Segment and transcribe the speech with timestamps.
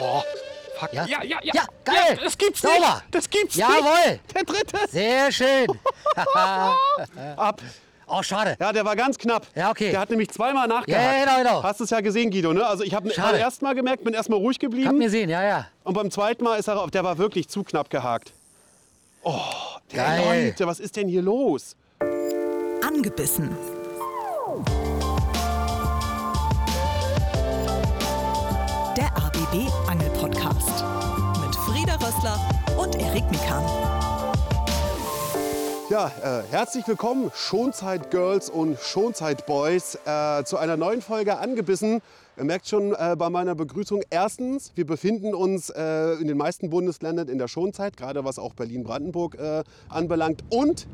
[0.00, 0.22] Oh,
[0.78, 0.92] fuck.
[0.92, 1.06] Ja?
[1.06, 1.38] ja, ja.
[1.42, 1.96] Ja, Ja, geil.
[2.16, 2.74] Ja, das gibt's Sauber.
[2.78, 3.04] nicht.
[3.10, 4.10] Das gibt's Jawohl.
[4.10, 4.34] nicht.
[4.34, 4.78] Der dritte.
[4.90, 5.66] Sehr schön.
[7.36, 7.60] Ab.
[8.10, 8.56] Oh, schade.
[8.58, 9.46] Ja, der war ganz knapp.
[9.54, 9.90] Ja, okay.
[9.90, 11.04] Der hat nämlich zweimal nachgehakt.
[11.04, 11.62] Ja, genau, genau.
[11.62, 12.66] Hast du es ja gesehen, Guido, ne?
[12.66, 14.96] Also ich habe beim ersten Mal gemerkt, bin erstmal ruhig Kann geblieben.
[14.96, 15.66] mir sehen, ja, ja.
[15.84, 18.32] Und beim zweiten Mal ist er, auf- der war wirklich zu knapp gehakt.
[19.22, 19.34] Oh,
[19.92, 20.46] der Geil.
[20.46, 21.76] Leute, was ist denn hier los?
[22.82, 23.54] Angebissen.
[28.98, 30.82] Der ABB Angel Podcast
[31.40, 32.36] mit Frieda Rössler
[32.76, 33.62] und Erik Mikan.
[35.88, 42.00] Ja, äh, herzlich willkommen, Schonzeit Girls und Schonzeit Boys, äh, zu einer neuen Folge angebissen.
[42.36, 46.68] Ihr merkt schon äh, bei meiner Begrüßung, erstens, wir befinden uns äh, in den meisten
[46.68, 50.42] Bundesländern in der Schonzeit, gerade was auch Berlin-Brandenburg äh, anbelangt.
[50.50, 50.88] Und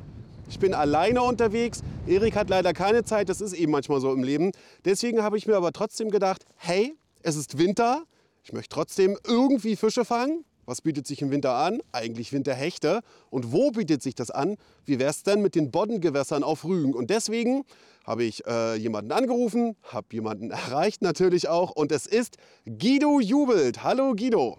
[0.51, 1.83] ich bin alleine unterwegs.
[2.07, 4.53] Erik hat leider keine Zeit, das ist eben manchmal so im Leben.
[4.85, 8.05] Deswegen habe ich mir aber trotzdem gedacht, hey, es ist Winter,
[8.43, 10.45] ich möchte trotzdem irgendwie Fische fangen.
[10.67, 11.81] Was bietet sich im Winter an?
[11.93, 13.01] Eigentlich Winterhechte.
[13.31, 14.57] Und wo bietet sich das an?
[14.85, 16.95] Wie wäre es denn mit den Boddengewässern auf Rügen?
[16.95, 17.65] Und deswegen
[18.07, 21.71] habe ich äh, jemanden angerufen, habe jemanden erreicht natürlich auch.
[21.71, 22.37] Und es ist
[22.67, 23.83] Guido Jubelt.
[23.83, 24.59] Hallo Guido.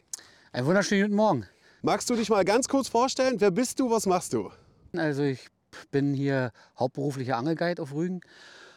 [0.51, 1.45] Einen wunderschönen guten Morgen.
[1.81, 3.35] Magst du dich mal ganz kurz vorstellen?
[3.39, 3.91] Wer bist du?
[3.91, 4.51] Was machst du?
[4.95, 5.47] Also ich
[5.91, 8.21] bin hier hauptberuflicher Angelguide auf Rügen.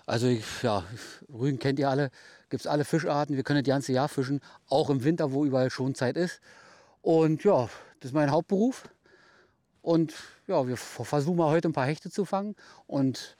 [0.09, 0.84] Also ich, ja,
[1.31, 2.11] Rügen kennt ihr alle,
[2.50, 3.36] gibt es alle Fischarten.
[3.36, 6.41] Wir können das ganze Jahr fischen, auch im Winter, wo überall Schonzeit ist.
[7.02, 7.68] Und ja,
[8.00, 8.84] das ist mein Hauptberuf.
[9.82, 10.14] Und
[10.46, 12.56] ja, wir versuchen mal heute ein paar Hechte zu fangen.
[12.86, 13.36] Und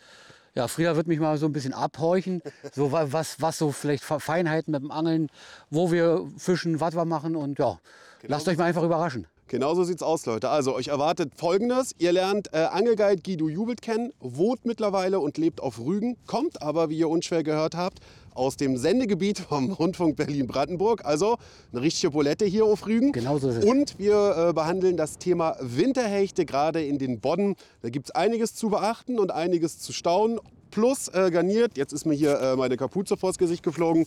[0.55, 2.43] ja, Frieda wird mich mal so ein bisschen abhorchen,
[2.73, 5.29] so wa- was, was so vielleicht Fe- Feinheiten mit dem Angeln,
[5.71, 7.37] wo wir fischen, was wir machen.
[7.37, 7.79] Und ja,
[8.23, 9.27] lasst euch mal einfach überraschen.
[9.49, 10.51] Genauso sieht's aus, Leute.
[10.51, 11.93] Also, euch erwartet Folgendes.
[11.99, 16.91] Ihr lernt äh, Angelguide Guido Jubelt kennen, wohnt mittlerweile und lebt auf Rügen, kommt aber,
[16.91, 18.01] wie ihr unschwer gehört habt,
[18.35, 21.07] aus dem Sendegebiet vom Rundfunk Berlin-Brandenburg.
[21.07, 21.39] Also
[21.73, 23.13] eine richtige Bulette hier auf Rügen.
[23.13, 23.65] Genau so ist es.
[23.65, 27.57] Und wir äh, behandeln das Thema Winterhechte gerade in den Bodden.
[27.81, 30.39] Da gibt's einiges zu beachten und einiges zu staunen.
[30.71, 34.07] Plus äh, garniert, jetzt ist mir hier äh, meine Kapuze vors Gesicht geflogen.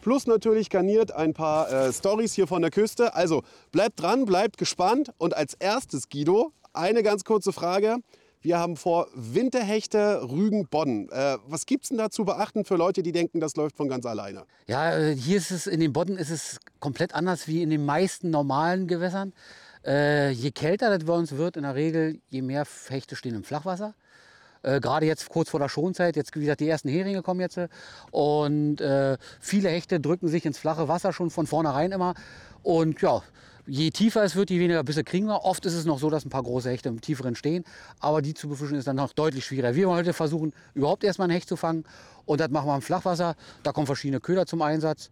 [0.00, 3.14] Plus natürlich garniert ein paar äh, Stories hier von der Küste.
[3.14, 5.12] Also bleibt dran, bleibt gespannt.
[5.18, 7.98] Und als erstes, Guido, eine ganz kurze Frage.
[8.42, 11.10] Wir haben vor Winterhechte Rügen Bodden.
[11.10, 14.06] Äh, was gibt's denn da zu beachten für Leute, die denken, das läuft von ganz
[14.06, 14.44] alleine?
[14.66, 17.84] Ja, äh, hier ist es in den Bodden ist es komplett anders wie in den
[17.84, 19.34] meisten normalen Gewässern.
[19.84, 23.44] Äh, je kälter das bei uns wird, in der Regel, je mehr Hechte stehen im
[23.44, 23.94] Flachwasser.
[24.62, 27.58] Äh, Gerade jetzt kurz vor der Schonzeit, jetzt wie gesagt, die ersten Heringe kommen jetzt.
[28.10, 32.14] Und äh, viele Hechte drücken sich ins flache Wasser schon von vornherein immer.
[32.62, 33.22] Und ja,
[33.66, 35.44] je tiefer es wird, je weniger Bisse kriegen wir.
[35.44, 37.64] Oft ist es noch so, dass ein paar große Hechte im tieferen stehen.
[38.00, 39.74] Aber die zu befischen ist dann noch deutlich schwieriger.
[39.74, 41.84] Wir wollen heute versuchen, überhaupt erstmal einen Hecht zu fangen.
[42.26, 43.36] Und das machen wir im Flachwasser.
[43.62, 45.10] Da kommen verschiedene Köder zum Einsatz.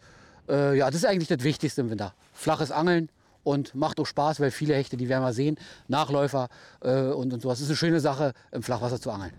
[0.49, 2.15] Äh, ja, das ist eigentlich das Wichtigste im Winter.
[2.33, 3.09] Flaches Angeln
[3.49, 5.57] und macht auch Spaß, weil viele Hechte, die werden wir sehen,
[5.89, 6.49] Nachläufer
[6.83, 7.59] äh, und, und sowas.
[7.59, 9.33] Das ist eine schöne Sache, im Flachwasser zu angeln.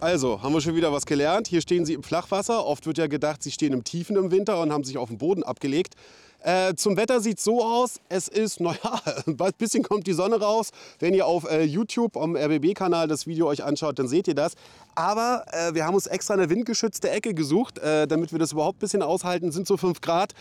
[0.00, 1.46] Also, haben wir schon wieder was gelernt.
[1.46, 2.64] Hier stehen sie im Flachwasser.
[2.64, 5.18] Oft wird ja gedacht, sie stehen im Tiefen im Winter und haben sich auf den
[5.18, 5.94] Boden abgelegt.
[6.42, 10.70] Äh, zum Wetter sieht so aus, es ist, naja, ein bisschen kommt die Sonne raus.
[10.98, 14.54] Wenn ihr auf äh, YouTube am RBB-Kanal das Video euch anschaut, dann seht ihr das.
[14.94, 18.78] Aber äh, wir haben uns extra eine windgeschützte Ecke gesucht, äh, damit wir das überhaupt
[18.78, 19.52] ein bisschen aushalten.
[19.52, 20.32] Sind so 5 Grad.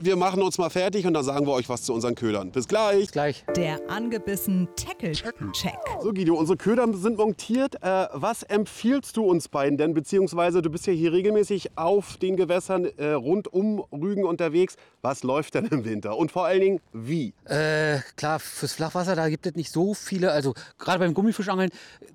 [0.00, 2.50] Wir machen uns mal fertig und dann sagen wir euch was zu unseren Ködern.
[2.52, 3.10] Bis gleich.
[3.10, 3.44] Gleich.
[3.56, 5.74] Der Angebissen Tackle Check.
[6.02, 7.76] So Guido, unsere Köder sind montiert.
[7.82, 9.94] Äh, was empfiehlst du uns beiden denn?
[9.94, 14.76] Beziehungsweise du bist ja hier regelmäßig auf den Gewässern äh, rund um Rügen unterwegs.
[15.02, 16.16] Was läuft denn im Winter?
[16.16, 17.34] Und vor allen Dingen, wie?
[17.44, 20.32] Äh, klar, fürs Flachwasser, da gibt es nicht so viele.
[20.32, 21.70] Also gerade beim Gummifischangeln,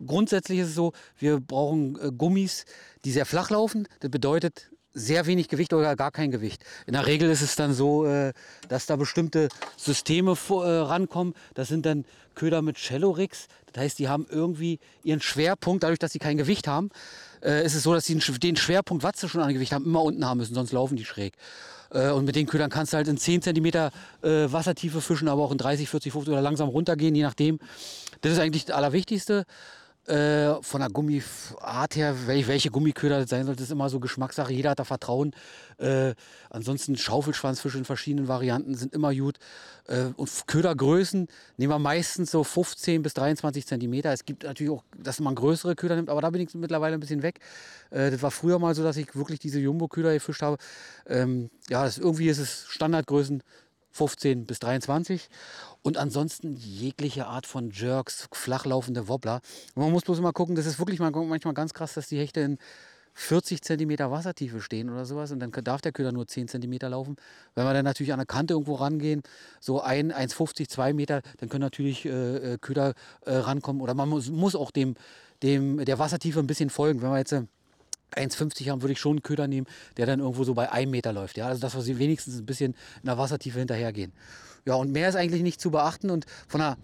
[0.06, 2.66] grundsätzlich ist es so, wir brauchen äh, Gummis,
[3.06, 3.88] die sehr flach laufen.
[4.00, 6.64] Das bedeutet sehr wenig Gewicht oder gar kein Gewicht.
[6.86, 8.34] In der Regel ist es dann so, äh,
[8.68, 11.34] dass da bestimmte Systeme äh, rankommen.
[11.54, 13.48] Das sind dann Köder mit Shallow Rigs.
[13.74, 16.90] Das heißt, die haben irgendwie ihren Schwerpunkt, dadurch, dass sie kein Gewicht haben,
[17.44, 19.72] äh, ist es so, dass sie den Sch- den Schwerpunkt, was sie schon an Gewicht
[19.72, 21.34] haben, immer unten haben müssen, sonst laufen die schräg.
[21.90, 23.92] Und mit den Ködern kannst du halt in 10 cm
[24.22, 27.60] Wassertiefe fischen, aber auch in 30, 40, 50 oder langsam runtergehen, je nachdem.
[28.20, 29.46] Das ist eigentlich das Allerwichtigste.
[30.08, 34.54] Äh, von der Gummiart her, wel- welche Gummiköder das sein sollte, ist immer so Geschmackssache.
[34.54, 35.34] Jeder hat da Vertrauen.
[35.80, 36.14] Äh,
[36.50, 39.38] ansonsten Schaufelschwanzfische in verschiedenen Varianten sind immer gut.
[39.86, 41.28] Äh, und Ködergrößen
[41.58, 44.14] nehmen wir meistens so 15 bis 23 Zentimeter.
[44.14, 47.02] Es gibt natürlich auch, dass man größere Köder nimmt, aber da bin ich mittlerweile ein
[47.02, 47.40] bisschen weg.
[47.90, 50.58] Äh, das war früher mal so, dass ich wirklich diese Jumbo-Köder gefischt habe.
[51.06, 53.44] Ähm, ja, das, irgendwie ist es Standardgrößen
[53.92, 55.28] 15 bis 23.
[55.82, 59.42] Und ansonsten jegliche Art von Jerks, flachlaufende Wobbler.
[59.76, 62.20] Und man muss bloß immer gucken, das ist wirklich mal- manchmal ganz krass, dass die
[62.20, 62.58] Hechte in
[63.20, 67.16] 40 Zentimeter Wassertiefe stehen oder sowas und dann darf der Köder nur 10 Zentimeter laufen.
[67.56, 69.24] Wenn wir dann natürlich an der Kante irgendwo rangehen,
[69.60, 72.10] so 1,50, 2 Meter, dann können natürlich äh,
[72.54, 72.94] äh, Köder
[73.26, 74.94] äh, rankommen oder man muss, muss auch dem,
[75.42, 77.02] dem, der Wassertiefe ein bisschen folgen.
[77.02, 77.48] Wenn wir jetzt äh,
[78.16, 79.68] 1,50 haben, würde ich schon einen Köder nehmen,
[79.98, 81.38] der dann irgendwo so bei einem Meter läuft.
[81.38, 81.48] Ja?
[81.48, 84.14] Also dass wir sie wenigstens ein bisschen in der Wassertiefe hinterhergehen.
[84.66, 86.78] Ja, und mehr ist eigentlich nicht zu beachten und von der,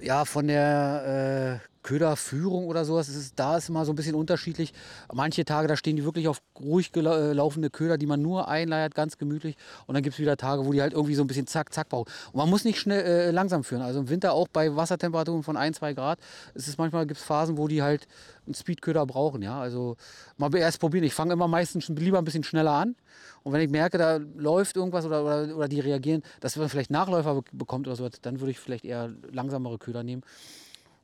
[0.00, 4.72] ja, von der äh, Köderführung oder sowas, ist, da ist immer so ein bisschen unterschiedlich.
[5.12, 9.18] Manche Tage, da stehen die wirklich auf ruhig gelaufene Köder, die man nur einleiert, ganz
[9.18, 9.56] gemütlich.
[9.86, 11.88] Und dann gibt es wieder Tage, wo die halt irgendwie so ein bisschen zack, zack
[11.88, 12.10] brauchen.
[12.32, 13.82] Und man muss nicht schnell äh, langsam führen.
[13.82, 16.18] Also im Winter auch bei Wassertemperaturen von 1, 2 Grad,
[16.54, 18.06] ist es manchmal gibt es Phasen, wo die halt
[18.46, 19.42] einen Speedköder brauchen.
[19.42, 19.60] Ja?
[19.60, 19.96] Also
[20.36, 21.04] mal erst probieren.
[21.04, 22.96] Ich fange immer meistens lieber ein bisschen schneller an.
[23.42, 26.90] Und wenn ich merke, da läuft irgendwas oder, oder, oder die reagieren, dass man vielleicht
[26.90, 30.22] Nachläufer bekommt oder so, dann würde ich vielleicht eher langsamere Köder nehmen.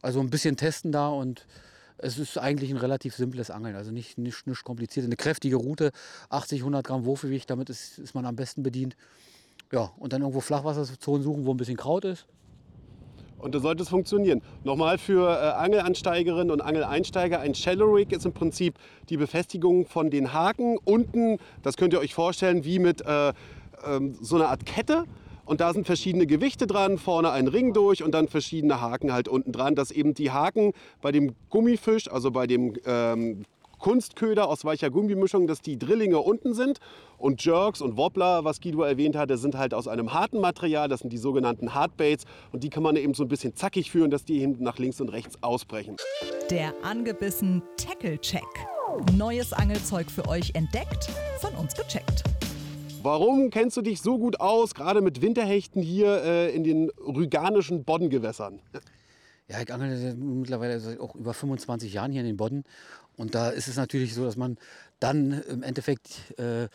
[0.03, 1.47] Also ein bisschen testen da und
[1.99, 5.05] es ist eigentlich ein relativ simples Angeln, also nicht, nicht, nicht kompliziert.
[5.05, 5.91] Eine kräftige Route,
[6.31, 8.97] 80, 100 Gramm Wurfgewicht, damit ist, ist man am besten bedient.
[9.73, 12.27] Ja, und dann irgendwo Flachwasserzonen suchen, wo ein bisschen Kraut ist.
[13.39, 14.43] Und da sollte es funktionieren.
[14.65, 18.75] Nochmal für äh, Angelansteigerinnen und Angeleinsteiger, ein Shallow Rig ist im Prinzip
[19.09, 20.77] die Befestigung von den Haken.
[20.85, 23.35] Unten, das könnt ihr euch vorstellen, wie mit äh, äh,
[24.21, 25.05] so einer Art Kette.
[25.49, 29.29] Und da sind verschiedene Gewichte dran, vorne ein Ring durch und dann verschiedene Haken halt
[29.29, 33.45] unten dran, dass eben die Haken bei dem Gummifisch, also bei dem ähm,
[33.79, 36.81] Kunstköder aus weicher Gummimischung, dass die Drillinge unten sind
[37.17, 41.01] und Jerks und Wobbler, was Guido erwähnt hatte, sind halt aus einem harten Material, das
[41.01, 44.27] sind die sogenannten Hardbaits und die kann man eben so ein bisschen zackig führen, dass
[44.27, 45.97] die hinten nach links und rechts ausbrechen.
[46.51, 48.45] Der angebissen Tackle Check.
[49.17, 51.09] Neues Angelzeug für euch entdeckt,
[51.41, 52.25] von uns gecheckt.
[53.09, 57.83] Warum kennst du dich so gut aus, gerade mit Winterhechten hier äh, in den rüganischen
[57.83, 58.61] Boddengewässern?
[59.49, 62.65] Ja, ich angel mittlerweile seit auch über 25 Jahren hier in den Bodden.
[63.17, 64.59] Und da ist es natürlich so, dass man
[65.01, 66.69] dann im Endeffekt äh,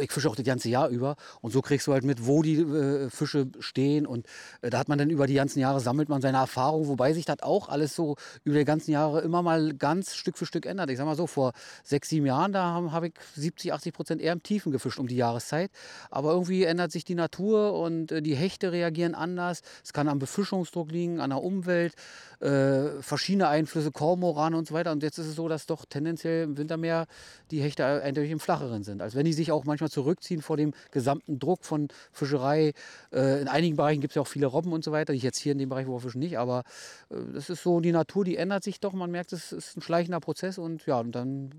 [0.00, 2.60] ich fische auch das ganze Jahr über und so kriegst du halt mit, wo die
[2.60, 4.26] äh, Fische stehen und
[4.60, 7.24] äh, da hat man dann über die ganzen Jahre sammelt man seine Erfahrung, wobei sich
[7.24, 10.90] das auch alles so über die ganzen Jahre immer mal ganz Stück für Stück ändert.
[10.90, 14.20] Ich sag mal so, vor sechs, sieben Jahren, da habe hab ich 70, 80 Prozent
[14.20, 15.70] eher im Tiefen gefischt um die Jahreszeit,
[16.10, 19.62] aber irgendwie ändert sich die Natur und äh, die Hechte reagieren anders.
[19.82, 21.94] Es kann am Befischungsdruck liegen, an der Umwelt,
[22.40, 26.44] äh, verschiedene Einflüsse, Kormoran und so weiter und jetzt ist es so, dass doch tendenziell
[26.44, 27.06] im Wintermeer
[27.50, 30.72] die Hechte eindeutig im Flacheren sind, als wenn die sich auch manchmal zurückziehen vor dem
[30.90, 32.72] gesamten Druck von Fischerei.
[33.12, 35.12] Äh, in einigen Bereichen gibt es ja auch viele Robben und so weiter.
[35.12, 36.38] Ich jetzt hier in dem Bereich, wo wir fischen, nicht.
[36.38, 36.64] Aber
[37.10, 38.92] äh, das ist so, die Natur, die ändert sich doch.
[38.92, 41.50] Man merkt, es ist ein schleichender Prozess und ja, und dann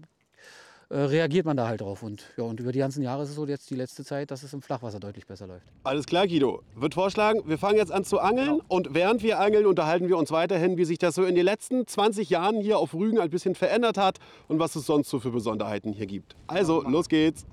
[0.95, 2.03] reagiert man da halt drauf.
[2.03, 4.43] Und, ja, und über die ganzen Jahre ist es so jetzt die letzte Zeit, dass
[4.43, 5.65] es im Flachwasser deutlich besser läuft.
[5.83, 6.61] Alles klar, Guido.
[6.75, 8.63] Wird vorschlagen, wir fangen jetzt an zu angeln genau.
[8.67, 11.87] und während wir angeln, unterhalten wir uns weiterhin, wie sich das so in den letzten
[11.87, 15.31] 20 Jahren hier auf Rügen ein bisschen verändert hat und was es sonst so für
[15.31, 16.35] Besonderheiten hier gibt.
[16.47, 17.45] Also, los geht's.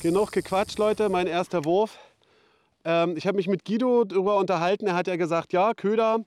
[0.00, 1.08] Genug gequatscht, Leute.
[1.08, 1.98] Mein erster Wurf.
[2.84, 4.86] Ähm, ich habe mich mit Guido darüber unterhalten.
[4.86, 6.20] Er hat ja gesagt, ja, Köder,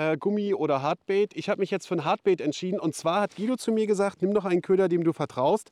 [0.00, 1.36] äh, Gummi oder Hardbait.
[1.36, 2.80] Ich habe mich jetzt für ein Hardbait entschieden.
[2.80, 5.70] Und zwar hat Guido zu mir gesagt, nimm doch einen Köder, dem du vertraust.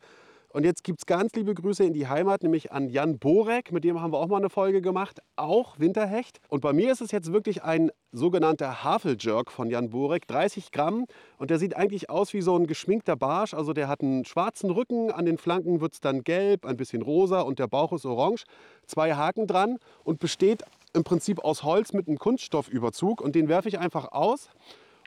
[0.50, 3.70] Und jetzt gibt es ganz liebe Grüße in die Heimat, nämlich an Jan Borek.
[3.70, 5.20] Mit dem haben wir auch mal eine Folge gemacht.
[5.36, 6.40] Auch Winterhecht.
[6.48, 10.26] Und bei mir ist es jetzt wirklich ein sogenannter Haveljerk von Jan Borek.
[10.26, 11.04] 30 Gramm.
[11.36, 13.52] Und der sieht eigentlich aus wie so ein geschminkter Barsch.
[13.52, 15.10] Also der hat einen schwarzen Rücken.
[15.10, 18.44] An den Flanken wird es dann gelb, ein bisschen rosa und der Bauch ist orange.
[18.86, 20.64] Zwei Haken dran und besteht
[20.98, 23.20] im Prinzip aus Holz mit einem Kunststoffüberzug.
[23.20, 24.50] Und den werfe ich einfach aus.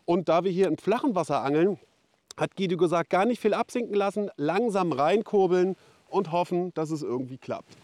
[0.05, 1.77] Und da wir hier im flachen Wasser angeln,
[2.37, 5.75] hat Guido gesagt, gar nicht viel absinken lassen, langsam reinkurbeln
[6.09, 7.77] und hoffen, dass es irgendwie klappt.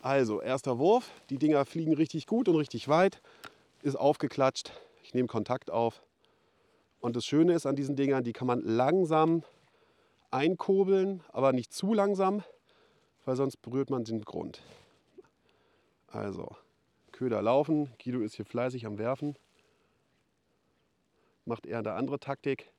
[0.00, 1.10] Also, erster Wurf.
[1.30, 3.20] Die Dinger fliegen richtig gut und richtig weit.
[3.82, 4.72] Ist aufgeklatscht.
[5.02, 6.02] Ich nehme Kontakt auf.
[7.00, 9.42] Und das Schöne ist an diesen Dingern, die kann man langsam
[10.30, 12.42] einkurbeln, aber nicht zu langsam,
[13.24, 14.62] weil sonst berührt man den Grund.
[16.08, 16.56] Also,
[17.18, 17.90] Köder laufen.
[18.02, 19.34] Guido ist hier fleißig am Werfen.
[21.44, 22.70] Macht eher eine andere Taktik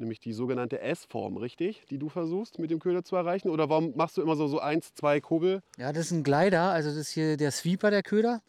[0.00, 1.84] nämlich die sogenannte S-Form, richtig?
[1.90, 3.50] Die du versuchst mit dem Köder zu erreichen?
[3.50, 5.62] Oder warum machst du immer so, so eins, zwei Kurbel?
[5.76, 8.42] Ja, das ist ein Glider, also das ist hier der Sweeper, der Köder.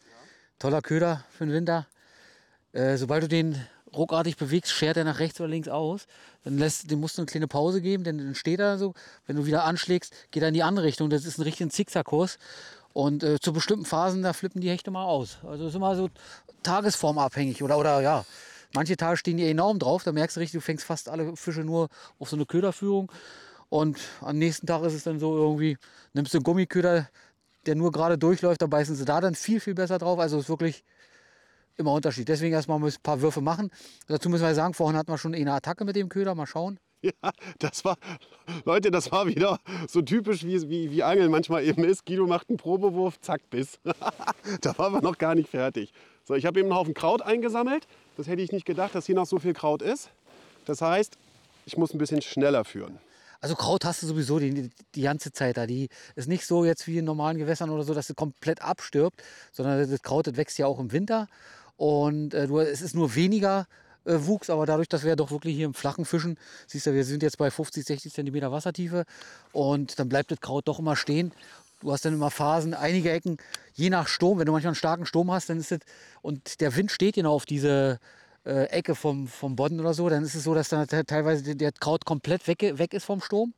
[0.58, 1.86] Toller Köder für den Winter.
[2.72, 3.60] Äh, sobald du den
[3.94, 6.06] ruckartig bewegst, schert er nach rechts oder links aus.
[6.44, 8.94] Dann lässt, dem musst du eine kleine Pause geben, denn dann steht er so.
[9.26, 11.10] Wenn du wieder anschlägst, geht er in die andere Richtung.
[11.10, 12.38] Das ist ein richtiger Zickzackkurs.
[12.92, 15.38] Und äh, zu bestimmten Phasen, da flippen die Hechte mal aus.
[15.42, 16.10] Also das ist immer so
[16.62, 18.24] tagesformabhängig oder, oder ja,
[18.74, 21.62] Manche Tage stehen die enorm drauf, da merkst du richtig, du fängst fast alle Fische
[21.62, 23.12] nur auf so eine Köderführung.
[23.68, 25.76] Und am nächsten Tag ist es dann so irgendwie,
[26.14, 27.08] nimmst du einen Gummiköder,
[27.66, 30.18] der nur gerade durchläuft, da beißen sie da dann viel, viel besser drauf.
[30.18, 30.84] Also es ist wirklich
[31.76, 32.28] immer Unterschied.
[32.28, 33.70] Deswegen erstmal ein paar Würfe machen.
[34.08, 36.78] Dazu müssen wir sagen, vorhin hatten wir schon eine Attacke mit dem Köder, mal schauen.
[37.22, 37.96] Ja, das war,
[38.64, 42.06] Leute, das war wieder so typisch, wie, wie, wie Angeln manchmal eben ist.
[42.06, 43.80] Guido macht einen Probewurf, zack, Biss.
[44.60, 45.92] da waren wir noch gar nicht fertig.
[46.24, 47.88] So, ich habe eben einen Haufen Kraut eingesammelt.
[48.16, 50.10] Das hätte ich nicht gedacht, dass hier noch so viel Kraut ist.
[50.64, 51.18] Das heißt,
[51.66, 52.98] ich muss ein bisschen schneller führen.
[53.40, 55.66] Also Kraut hast du sowieso die, die ganze Zeit da.
[55.66, 59.20] Die ist nicht so jetzt wie in normalen Gewässern oder so, dass sie komplett abstirbt,
[59.50, 61.26] sondern das Kraut das wächst ja auch im Winter.
[61.76, 63.66] Und äh, du, es ist nur weniger
[64.04, 66.94] äh, Wuchs, aber dadurch, dass wir ja doch wirklich hier im flachen Fischen, siehst du,
[66.94, 69.04] wir sind jetzt bei 50, 60 Zentimeter Wassertiefe
[69.52, 71.32] und dann bleibt das Kraut doch immer stehen.
[71.80, 73.38] Du hast dann immer Phasen, einige Ecken,
[73.74, 75.80] je nach Sturm, wenn du manchmal einen starken Sturm hast, dann ist es,
[76.20, 77.98] und der Wind steht genau auf diese
[78.44, 81.72] äh, Ecke vom, vom Bodden oder so, dann ist es so, dass dann teilweise der
[81.72, 83.54] Kraut komplett weg, weg ist vom Sturm.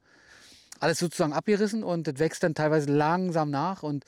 [0.81, 4.05] Alles sozusagen abgerissen und das wächst dann teilweise langsam nach und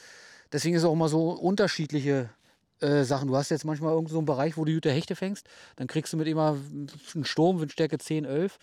[0.53, 2.31] deswegen ist es auch immer so unterschiedliche
[2.81, 3.29] äh, Sachen.
[3.29, 6.13] Du hast jetzt manchmal irgend so einen Bereich, wo du gute Hechte fängst, dann kriegst
[6.13, 6.57] du mit immer
[7.15, 8.59] einen Sturm, Windstärke 10, 11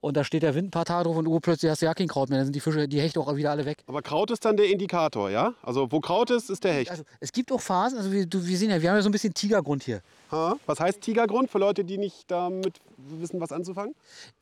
[0.00, 2.08] und da steht der Wind ein paar Tage drauf und urplötzlich hast du ja kein
[2.08, 2.38] Kraut mehr.
[2.38, 3.78] Dann sind die Fische, die Hechte auch wieder alle weg.
[3.86, 5.54] Aber Kraut ist dann der Indikator, ja?
[5.62, 6.90] Also wo Kraut ist, ist der Hecht.
[6.90, 9.08] Also es gibt auch Phasen, also wir, du, wir sehen ja, wir haben ja so
[9.08, 10.00] ein bisschen Tigergrund hier.
[10.30, 10.56] Ha?
[10.66, 13.94] Was heißt Tigergrund für Leute, die nicht damit wissen, was anzufangen?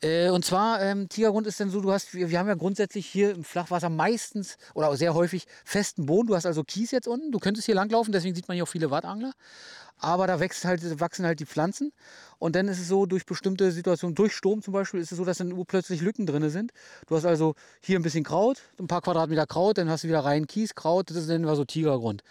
[0.02, 3.06] Äh, und zwar, ähm, Tigergrund ist dann so, du hast, wir, wir haben ja grundsätzlich
[3.06, 6.28] hier im Flachwasser meistens oder sehr häufig festen Boden.
[6.28, 8.68] Du hast also Kies jetzt unten, du könntest hier langlaufen, deswegen sieht man hier auch
[8.68, 9.32] viele Wattangler.
[9.98, 11.92] Aber da wächst halt, wachsen halt die Pflanzen.
[12.38, 15.24] Und dann ist es so, durch bestimmte Situationen, durch Sturm zum Beispiel, ist es so,
[15.24, 16.72] dass dann plötzlich Lücken drin sind.
[17.08, 20.20] Du hast also hier ein bisschen Kraut, ein paar Quadratmeter Kraut, dann hast du wieder
[20.20, 22.22] rein Kies, Kraut, das nennen wir so Tigergrund.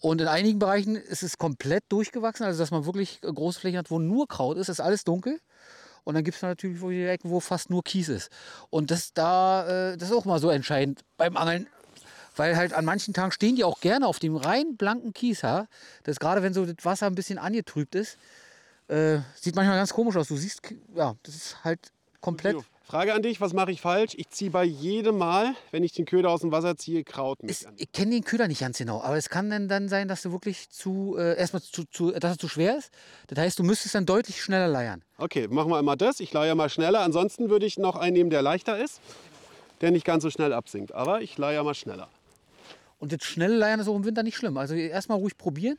[0.00, 3.90] Und in einigen Bereichen ist es komplett durchgewachsen, also dass man wirklich große Flächen hat,
[3.90, 5.40] wo nur Kraut ist, ist alles dunkel.
[6.04, 8.30] Und dann gibt es natürlich Ecken, wo fast nur Kies ist.
[8.70, 11.66] Und das, da, äh, das ist auch mal so entscheidend beim Angeln.
[12.36, 15.42] Weil halt an manchen Tagen stehen die auch gerne auf dem rein blanken Kies.
[15.42, 15.66] Ha?
[16.04, 18.18] Das gerade wenn so das Wasser ein bisschen angetrübt ist,
[18.88, 20.28] äh, sieht manchmal ganz komisch aus.
[20.28, 20.60] Du siehst,
[20.94, 21.80] ja, das ist halt
[22.20, 22.56] komplett.
[22.86, 24.12] Frage an dich, was mache ich falsch?
[24.16, 27.50] Ich ziehe bei jedem Mal, wenn ich den Köder aus dem Wasser ziehe, Kraut mit.
[27.50, 30.22] Es, ich kenne den Köder nicht ganz genau, aber es kann dann, dann sein, dass
[30.22, 32.92] du wirklich zu, äh, erstmal zu, zu, dass es zu schwer ist.
[33.26, 35.02] Das heißt, du müsstest dann deutlich schneller leiern.
[35.18, 36.20] Okay, machen wir immer das.
[36.20, 37.00] Ich leier mal schneller.
[37.00, 39.00] Ansonsten würde ich noch einen nehmen, der leichter ist,
[39.80, 40.92] der nicht ganz so schnell absinkt.
[40.92, 42.08] Aber ich leier mal schneller.
[42.98, 44.56] Und das schnelle Leiern ist auch im Winter nicht schlimm.
[44.56, 45.78] Also erstmal ruhig probieren.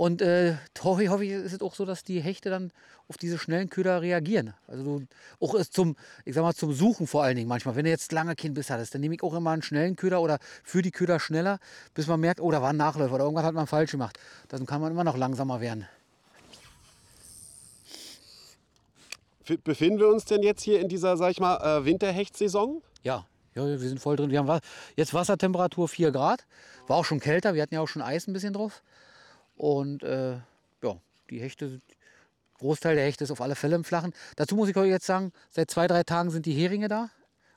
[0.00, 2.72] Und äh, hoffe, ich, ist es auch so, dass die Hechte dann
[3.06, 4.54] auf diese schnellen Köder reagieren.
[4.66, 5.06] Also du,
[5.40, 7.76] auch zum, ich sag mal, zum Suchen vor allen Dingen manchmal.
[7.76, 10.22] Wenn du jetzt lange keinen Biss hattest, dann nehme ich auch immer einen schnellen Köder
[10.22, 11.58] oder für die Köder schneller,
[11.92, 14.18] bis man merkt, oh, da war ein Nachläufer oder irgendwas hat man falsch gemacht.
[14.48, 15.86] Dann kann man immer noch langsamer werden.
[19.64, 22.82] Befinden wir uns denn jetzt hier in dieser, sag ich mal, äh, Winterhechtsaison?
[23.02, 24.30] Ja, ja, wir sind voll drin.
[24.30, 24.60] Wir haben
[24.96, 26.46] jetzt Wassertemperatur 4 Grad.
[26.86, 27.54] War auch schon kälter.
[27.54, 28.82] Wir hatten ja auch schon Eis ein bisschen drauf.
[29.56, 30.36] Und äh,
[30.82, 30.96] ja,
[31.30, 31.80] die Hechte,
[32.58, 34.12] Großteil der Hechte ist auf alle Fälle im Flachen.
[34.36, 37.10] Dazu muss ich euch jetzt sagen, seit zwei, drei Tagen sind die Heringe da.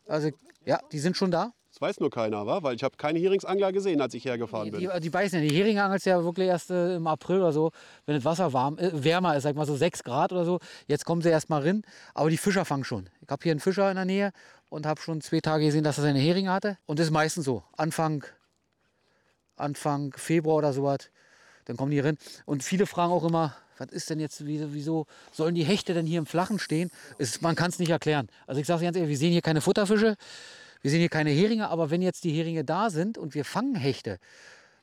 [0.08, 0.30] Also
[0.66, 1.54] ja, die sind schon da.
[1.74, 2.62] Das weiß nur keiner, wa?
[2.62, 4.80] weil ich habe keine Heringsangler gesehen, als ich hergefahren die, bin.
[4.82, 5.50] Die, die beißen ja.
[5.50, 7.72] Die Heringe angelst ja wirklich erst äh, im April oder so,
[8.06, 10.60] wenn das Wasser warm, äh, wärmer ist, sag mal so 6 Grad oder so.
[10.86, 11.82] Jetzt kommen sie erst mal rein.
[12.14, 13.10] Aber die Fischer fangen schon.
[13.22, 14.34] Ich habe hier einen Fischer in der Nähe
[14.74, 16.77] und habe schon zwei Tage gesehen, dass er seine Heringe hatte.
[16.86, 17.63] Und das ist meistens so.
[17.77, 18.24] Anfang,
[19.56, 21.10] Anfang Februar oder sowas
[21.65, 22.18] dann kommen die rein.
[22.46, 26.20] Und viele fragen auch immer, was ist denn jetzt, wieso sollen die Hechte denn hier
[26.20, 26.92] im Flachen stehen?
[27.18, 28.27] Es, man kann es nicht erklären.
[28.46, 30.15] Also ich sage ganz ehrlich, wir sehen hier keine Futterfische,
[30.82, 33.75] wir sehen hier keine Heringe, aber wenn jetzt die Heringe da sind und wir fangen
[33.75, 34.20] Hechte,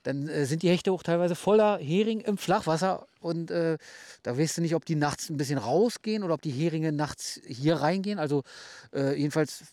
[0.03, 3.07] dann äh, sind die Hechte auch teilweise voller Hering im Flachwasser.
[3.21, 3.77] Und äh,
[4.23, 7.41] da weißt du nicht, ob die nachts ein bisschen rausgehen oder ob die Heringe nachts
[7.47, 8.19] hier reingehen.
[8.19, 8.43] Also
[8.95, 9.65] äh, jedenfalls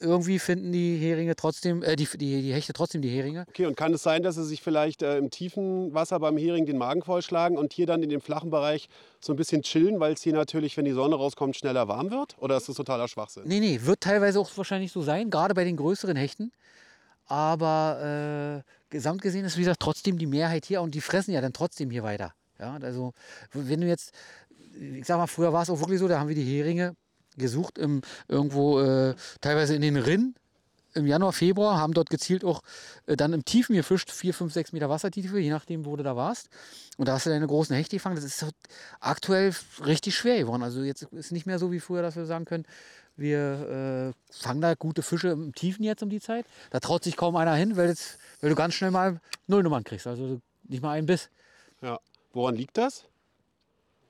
[0.00, 3.44] irgendwie finden die Heringe trotzdem, äh, die, die, die Hechte trotzdem die Heringe.
[3.48, 6.66] Okay, und kann es sein, dass sie sich vielleicht äh, im tiefen Wasser beim Hering
[6.66, 8.88] den Magen vollschlagen und hier dann in dem flachen Bereich
[9.20, 12.36] so ein bisschen chillen, weil es hier natürlich, wenn die Sonne rauskommt, schneller warm wird?
[12.38, 13.44] Oder ist das totaler Schwachsinn?
[13.46, 16.52] Nee, nee, wird teilweise auch wahrscheinlich so sein, gerade bei den größeren Hechten.
[17.26, 21.40] Aber äh, gesamt gesehen ist, wie gesagt, trotzdem die Mehrheit hier und die fressen ja
[21.40, 22.32] dann trotzdem hier weiter.
[22.58, 23.12] Ja, also,
[23.52, 24.12] wenn du jetzt,
[24.80, 26.94] ich sag mal, früher war es auch wirklich so, da haben wir die Heringe
[27.36, 30.34] gesucht, im, irgendwo äh, teilweise in den Rinnen
[30.96, 32.62] im Januar, Februar, haben dort gezielt auch
[33.06, 36.16] äh, dann im Tiefen gefischt, 4, 5, 6 Meter Wassertiefe, je nachdem, wo du da
[36.16, 36.48] warst.
[36.96, 38.16] Und da hast du deine großen Hechte gefangen.
[38.16, 38.46] Das ist
[39.00, 40.62] aktuell richtig schwer geworden.
[40.62, 42.64] Also jetzt ist es nicht mehr so wie früher, dass wir sagen können,
[43.16, 46.46] wir äh, fangen da gute Fische im Tiefen jetzt um die Zeit.
[46.70, 50.06] Da traut sich kaum einer hin, weil, jetzt, weil du ganz schnell mal Nullnummern kriegst.
[50.06, 51.30] Also nicht mal einen Biss.
[51.82, 52.00] Ja.
[52.32, 53.04] Woran liegt das?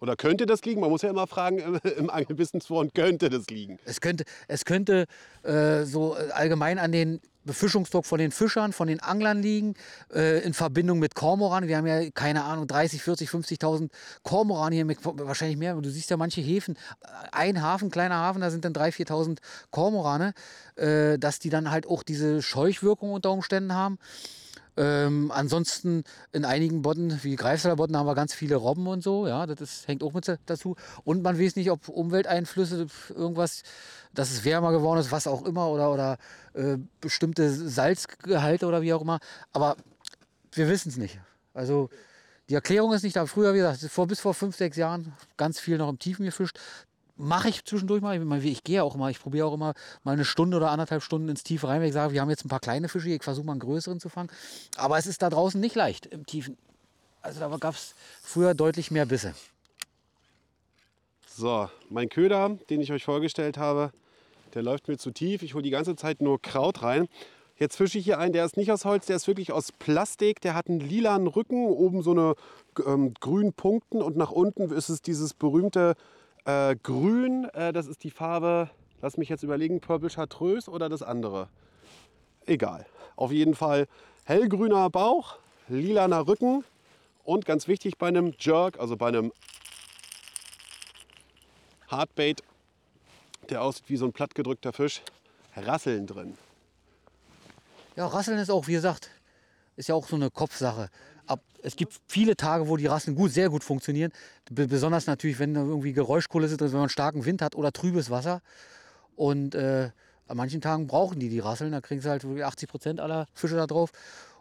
[0.07, 0.81] Oder könnte das liegen?
[0.81, 1.59] Man muss ja immer fragen
[1.99, 3.81] im, Angelwissensfonds, könnte das liegen?
[3.85, 5.07] Es könnte, es könnte
[5.43, 9.75] äh, so allgemein an den Befischungsdruck von den Fischern, von den Anglern liegen,
[10.15, 11.67] äh, in Verbindung mit Kormoran.
[11.67, 13.91] Wir haben ja, keine Ahnung, 30, 40, 50.000
[14.23, 15.75] Kormoran hier, mit, wahrscheinlich mehr.
[15.75, 16.79] Du siehst ja manche Häfen,
[17.33, 19.39] ein Hafen, kleiner Hafen, da sind dann 3.000, 4.000
[19.73, 20.35] Kormorane,
[20.77, 23.99] äh, dass die dann halt auch diese Scheuchwirkung unter Umständen haben.
[24.77, 29.27] Ähm, ansonsten in einigen Bodden, wie Greifswalder Bodden, haben wir ganz viele Robben und so.
[29.27, 30.77] Ja, das hängt auch mit dazu.
[31.05, 33.63] Und man weiß nicht, ob Umwelteinflüsse, irgendwas,
[34.13, 36.19] dass es wärmer geworden ist, was auch immer, oder, oder
[36.55, 39.21] äh, bestimmte Salzgehalte oder wie auch immer.
[39.53, 39.77] Aber
[40.53, 41.19] wir wissen es nicht.
[41.55, 41.89] Also
[42.49, 43.27] die Erklärung ist nicht da.
[43.27, 46.59] Früher, wie gesagt, vor, bis vor fünf, sechs Jahren ganz viel noch im Tiefen gefischt
[47.17, 48.39] mache ich zwischendurch mal.
[48.39, 51.29] Ich, ich gehe auch immer, ich probiere auch immer mal eine Stunde oder anderthalb Stunden
[51.29, 53.47] ins Tiefe rein, weil ich sage, wir haben jetzt ein paar kleine Fische, ich versuche
[53.47, 54.31] mal einen größeren zu fangen.
[54.77, 56.57] Aber es ist da draußen nicht leicht im Tiefen.
[57.23, 59.35] Also da gab es früher deutlich mehr Bisse.
[61.27, 63.91] So, mein Köder, den ich euch vorgestellt habe,
[64.55, 65.43] der läuft mir zu tief.
[65.43, 67.09] Ich hole die ganze Zeit nur Kraut rein.
[67.59, 70.41] Jetzt fische ich hier einen, der ist nicht aus Holz, der ist wirklich aus Plastik.
[70.43, 72.35] Der hat einen lilanen Rücken, oben so eine
[72.87, 75.95] ähm, grünen Punkten und nach unten ist es dieses berühmte
[76.47, 78.71] äh, grün, äh, das ist die Farbe,
[79.03, 81.49] lass mich jetzt überlegen, Purple Chartreuse oder das andere.
[82.47, 82.87] Egal.
[83.17, 83.89] Auf jeden Fall
[84.25, 85.39] hellgrüner Bauch,
[85.69, 86.65] lilaner Rücken
[87.25, 89.33] und ganz wichtig bei einem Jerk, also bei einem
[91.89, 92.43] Hardbait,
[93.51, 95.03] der aussieht wie so ein plattgedrückter Fisch,
[95.57, 96.39] Rasseln drin.
[97.97, 99.11] Ja, Rasseln ist auch, wie gesagt,
[99.77, 100.91] ist ja auch so eine Kopfsache
[101.27, 104.13] ab, es gibt viele Tage, wo die Rasseln gut, sehr gut funktionieren.
[104.51, 108.41] B besonders natürlich, wenn irgendwie Geräuschkulisse ist, wenn man starken Wind hat oder trübes Wasser.
[109.17, 109.91] Und äh,
[110.29, 111.73] an manchen Tagen brauchen die die Rasseln.
[111.73, 113.91] Da kriegen sie halt 80 Prozent aller Fische da drauf.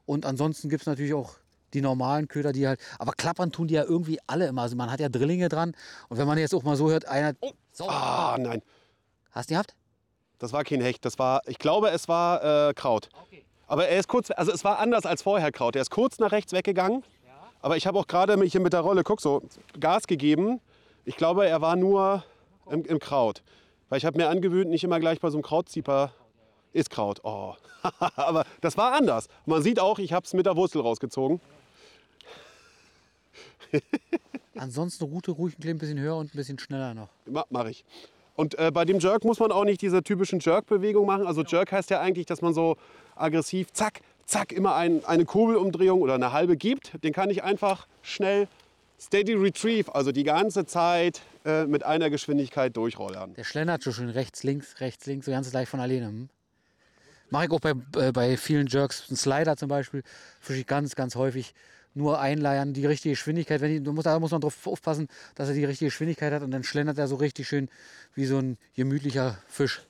[0.06, 1.36] Und ansonsten gibt es natürlich auch
[1.74, 2.80] die normalen Köder, die halt.
[3.00, 4.64] Aber klappern tun die ja irgendwie alle immer.
[4.64, 5.76] Also man hat ja Drillinge dran.
[6.10, 7.34] Und wenn man jetzt auch mal so hört, einer.
[7.42, 7.52] Oh.
[7.72, 7.88] So.
[7.90, 8.62] Ah, nein.
[9.32, 9.76] Hast du gehabt?
[10.40, 11.06] Das war kein Hecht.
[11.06, 13.10] Das war, ich glaube, es war äh, Kraut.
[13.24, 13.45] Okay.
[13.68, 15.76] Aber er ist kurz, also es war anders als vorher Kraut.
[15.76, 17.04] Er ist kurz nach rechts weggegangen.
[17.26, 17.34] Ja.
[17.62, 19.42] Aber ich habe auch gerade hier mit der Rolle, guck so,
[19.80, 20.60] Gas gegeben.
[21.06, 22.24] Ich glaube, er war nur
[22.70, 23.42] im, im Kraut.
[23.90, 26.12] Weil ich habe mir angewöhnt, nicht immer gleich bei so einem Krautzieper
[26.74, 27.22] ist Kraut.
[27.24, 27.54] Oh.
[28.16, 29.28] Aber das war anders.
[29.46, 31.40] Man sieht auch, ich habe es mit der Wurzel rausgezogen.
[34.56, 37.10] Ansonsten Route ruhig ein bisschen höher und ein bisschen schneller noch.
[37.50, 37.84] Mache ich.
[38.36, 41.28] Und äh, bei dem Jerk muss man auch nicht diese typischen Jerk-Bewegungen machen.
[41.28, 42.76] Also Jerk heißt ja eigentlich, dass man so
[43.16, 47.04] aggressiv, zack, zack, immer ein, eine Kurbelumdrehung oder eine halbe gibt.
[47.04, 48.48] Den kann ich einfach schnell
[49.00, 53.34] Steady Retrieve, also die ganze Zeit äh, mit einer Geschwindigkeit durchrollern.
[53.36, 56.08] Der schlendert schon schön rechts, links, rechts, links, so ganz leicht von alleine.
[56.08, 56.30] Hm?
[57.30, 60.04] Mache ich auch bei, äh, bei vielen Jerks, ein Slider zum Beispiel,
[60.40, 61.54] fische ich ganz, ganz häufig
[61.94, 63.62] nur einleiern, die richtige Geschwindigkeit.
[63.62, 66.52] Wenn die, muss, da muss man darauf aufpassen, dass er die richtige Geschwindigkeit hat und
[66.52, 67.70] dann schlendert er so richtig schön
[68.14, 69.82] wie so ein gemütlicher Fisch.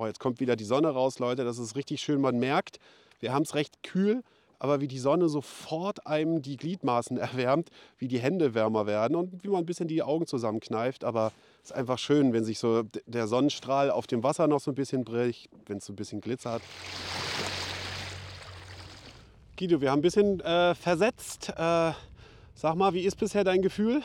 [0.00, 1.44] Oh, jetzt kommt wieder die Sonne raus, Leute.
[1.44, 2.20] Das ist richtig schön.
[2.20, 2.78] Man merkt,
[3.18, 4.22] wir haben es recht kühl,
[4.60, 9.42] aber wie die Sonne sofort einem die Gliedmaßen erwärmt, wie die Hände wärmer werden und
[9.42, 11.02] wie man ein bisschen die Augen zusammenkneift.
[11.02, 11.32] Aber
[11.64, 14.76] es ist einfach schön, wenn sich so der Sonnenstrahl auf dem Wasser noch so ein
[14.76, 16.62] bisschen bricht, wenn es so ein bisschen glitzert.
[19.56, 21.48] Guido, wir haben ein bisschen äh, versetzt.
[21.48, 21.92] Äh,
[22.54, 24.04] sag mal, wie ist bisher dein Gefühl?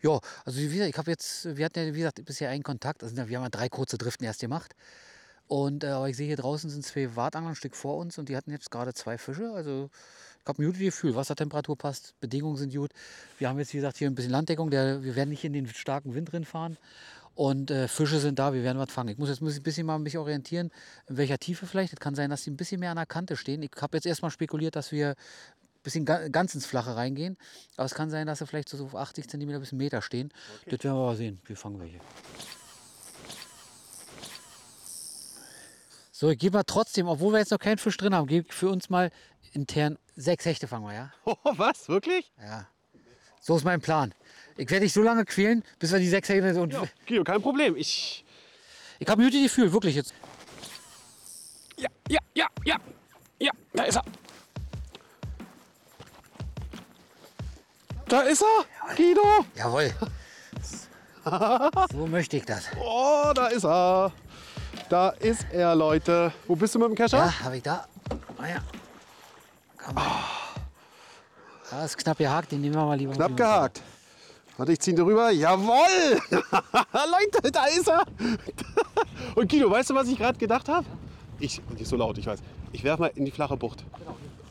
[0.00, 3.02] Ja, also wie gesagt, ich habe jetzt, wir hatten ja wie gesagt bisher einen Kontakt.
[3.02, 4.74] Also wir haben ja drei kurze Driften erst gemacht.
[5.46, 8.36] Und äh, ich sehe hier draußen sind zwei Wartangler ein Stück vor uns und die
[8.36, 9.52] hatten jetzt gerade zwei Fische.
[9.52, 9.90] Also
[10.40, 12.90] ich habe ein gutes Gefühl, Wassertemperatur passt, Bedingungen sind gut.
[13.38, 14.70] Wir haben jetzt, wie gesagt, hier ein bisschen Landdeckung.
[14.70, 16.76] Der, wir werden nicht in den starken Wind drin fahren.
[17.34, 19.08] Und äh, Fische sind da, wir werden was fangen.
[19.08, 20.70] Ich muss jetzt ein bisschen mal mich orientieren,
[21.08, 21.92] in welcher Tiefe vielleicht.
[21.92, 23.62] Es kann sein, dass sie ein bisschen mehr an der Kante stehen.
[23.62, 27.36] Ich habe jetzt erstmal spekuliert, dass wir ein bisschen ganz ins Flache reingehen.
[27.76, 30.30] Aber es kann sein, dass sie vielleicht so auf 80 cm bis einen Meter stehen.
[30.60, 30.76] Okay.
[30.76, 31.40] Das werden wir mal sehen.
[31.44, 31.98] Wir fangen welche.
[36.24, 38.70] So, ich gebe mal trotzdem, obwohl wir jetzt noch keinen Fisch drin haben, gebe für
[38.70, 39.10] uns mal
[39.52, 41.12] intern sechs Hechte fangen wir, ja?
[41.26, 41.86] Oh, was?
[41.90, 42.32] Wirklich?
[42.40, 42.66] Ja.
[43.42, 44.14] So ist mein Plan.
[44.56, 46.72] Ich werde dich so lange quälen, bis wir die sechs Hechte und.
[46.72, 47.76] Ja, Guido, kein Problem.
[47.76, 48.24] Ich.
[49.00, 50.14] Ich habe ein gutes Gefühl, wirklich jetzt.
[51.76, 52.76] Ja, ja, ja, ja.
[53.38, 54.04] Ja, da ist er.
[58.08, 59.44] Da ist er, Guido.
[59.56, 59.92] Jawohl.
[61.92, 62.64] so möchte ich das.
[62.80, 64.10] Oh, da ist er.
[64.94, 66.32] Da ist er, Leute.
[66.46, 67.16] Wo bist du mit dem Kescher?
[67.16, 67.84] Ja, habe ich da.
[68.38, 68.58] Ah ja.
[69.76, 70.04] Komm mal.
[71.72, 73.12] Ah, ist knapp gehakt, den nehmen wir mal lieber.
[73.12, 73.82] Knapp gehakt.
[74.56, 75.32] Warte, ich ziehe ihn rüber.
[75.32, 76.20] Jawoll!
[76.30, 78.04] Leute, da ist er!
[79.34, 80.86] Und Guido, weißt du, was ich gerade gedacht habe?
[81.40, 82.38] Ich, nicht so laut, ich weiß.
[82.70, 83.84] Ich werfe mal in die flache Bucht.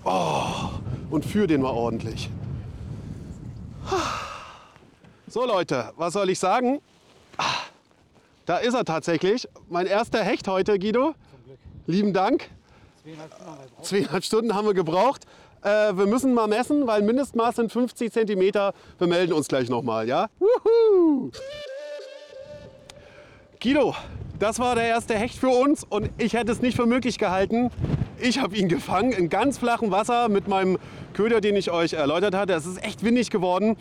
[0.03, 0.71] Oh,
[1.10, 2.29] und führe den mal ordentlich.
[5.25, 6.82] So Leute, was soll ich sagen?
[8.45, 9.47] Da ist er tatsächlich.
[9.69, 11.15] Mein erster Hecht heute, Guido.
[11.88, 12.49] Lieben Dank.
[13.82, 15.25] Zweieinhalb Stunden haben wir gebraucht.
[15.62, 18.39] Äh, wir müssen mal messen, weil Mindestmaß sind 50 cm.
[18.97, 20.27] Wir melden uns gleich nochmal, ja?
[20.39, 21.32] Wuhu!
[23.62, 23.95] Guido,
[24.39, 27.71] das war der erste Hecht für uns und ich hätte es nicht für möglich gehalten.
[28.19, 30.77] Ich habe ihn gefangen in ganz flachem Wasser mit meinem
[31.13, 32.53] Köder, den ich euch erläutert hatte.
[32.53, 33.77] Es ist echt windig geworden.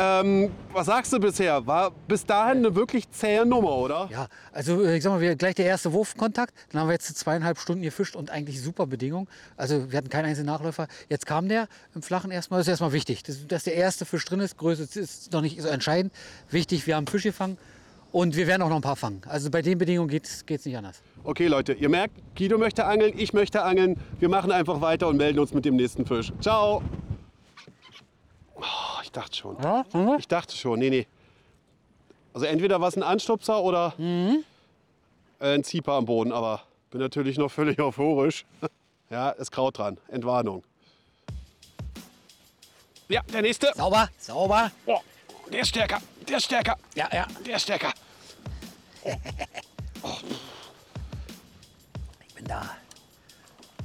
[0.00, 1.66] Ähm, was sagst du bisher?
[1.66, 4.08] War bis dahin eine wirklich zähe Nummer, oder?
[4.12, 6.54] Ja, also äh, ich sag mal, wir gleich der erste Wurfkontakt.
[6.70, 9.26] Dann haben wir jetzt zweieinhalb Stunden gefischt und eigentlich super Bedingungen.
[9.56, 10.86] Also wir hatten keinen einzigen Nachläufer.
[11.08, 12.60] Jetzt kam der im Flachen erstmal.
[12.60, 14.56] Das ist erstmal wichtig, dass, dass der erste Fisch drin ist.
[14.56, 16.12] Größe ist noch nicht so entscheidend.
[16.48, 17.58] Wichtig, wir haben Fisch gefangen
[18.12, 19.22] und wir werden auch noch ein paar fangen.
[19.26, 21.02] Also bei den Bedingungen geht es nicht anders.
[21.24, 23.96] Okay, Leute, ihr merkt, Guido möchte angeln, ich möchte angeln.
[24.20, 26.32] Wir machen einfach weiter und melden uns mit dem nächsten Fisch.
[26.40, 26.82] Ciao!
[28.58, 29.56] Oh, ich dachte schon.
[29.62, 30.16] Ja, mhm.
[30.18, 31.06] Ich dachte schon, nee, nee.
[32.34, 34.44] Also entweder war es ein Anstupser oder Mhm.
[35.40, 38.44] ein Zieper am Boden, aber bin natürlich noch völlig euphorisch.
[39.10, 39.98] ja, ist Kraut dran.
[40.08, 40.62] Entwarnung.
[43.08, 43.72] Ja, der nächste.
[43.74, 44.70] Sauber, sauber.
[44.86, 44.98] Oh,
[45.50, 47.26] der ist stärker, der ist stärker, Ja, ja.
[47.46, 47.92] der ist stärker.
[52.28, 52.76] Ich bin da.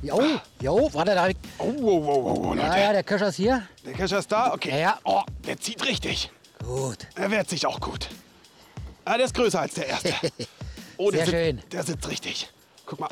[0.03, 0.21] Jo,
[0.61, 1.29] jo, warte, da.
[1.57, 2.67] Oh, wow, wow, wow, Leute.
[2.67, 3.65] Ja, ja, der Köcher ist hier.
[3.85, 4.53] Der Kescher ist da?
[4.53, 4.69] Okay.
[4.71, 4.99] Ja, ja.
[5.05, 6.29] Oh, der zieht richtig.
[6.63, 7.07] Gut.
[7.15, 8.09] Er wehrt sich auch gut.
[9.05, 10.13] Ah, der ist größer als der erste.
[10.97, 11.69] Oh, der, Sehr sitzt, schön.
[11.71, 12.49] der sitzt richtig.
[12.85, 13.09] Guck mal.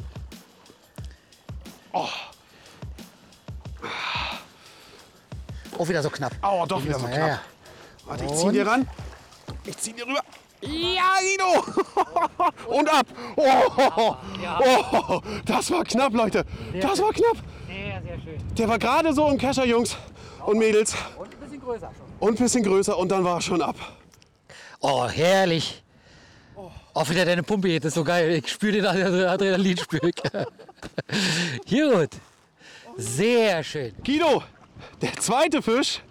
[1.94, 2.08] Oh,
[5.80, 6.34] Auch wieder so knapp.
[6.44, 7.28] oh doch wieder so Ja, knapp.
[7.30, 7.42] ja.
[8.06, 8.88] Warte, ich zieh dir ran.
[9.66, 10.22] Ich zieh dir rüber.
[10.62, 11.64] Ja, Guido!
[12.78, 13.08] Und ab!
[13.36, 14.16] Oh,
[14.60, 16.46] oh, das war knapp, Leute.
[16.80, 17.38] Das war knapp.
[17.68, 18.56] Sehr, sehr schön.
[18.58, 19.98] Der war gerade so im Kescher, Jungs
[20.46, 20.96] und Mädels.
[21.18, 22.28] Und ein bisschen größer schon.
[22.28, 23.76] Und ein bisschen größer und dann war er schon ab.
[24.80, 25.82] Oh, herrlich.
[26.94, 28.32] Auch wieder deine Pumpe geht, das ist so geil.
[28.32, 29.78] Ich spüre den Adrenalin.
[29.78, 30.16] spür ich.
[31.66, 32.10] Hier gut.
[32.98, 33.94] Sehr schön.
[34.06, 34.44] Guido,
[35.02, 36.02] der zweite Fisch,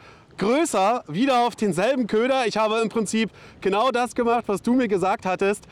[0.41, 2.47] größer, wieder auf denselben Köder.
[2.47, 5.65] Ich habe im Prinzip genau das gemacht, was du mir gesagt hattest.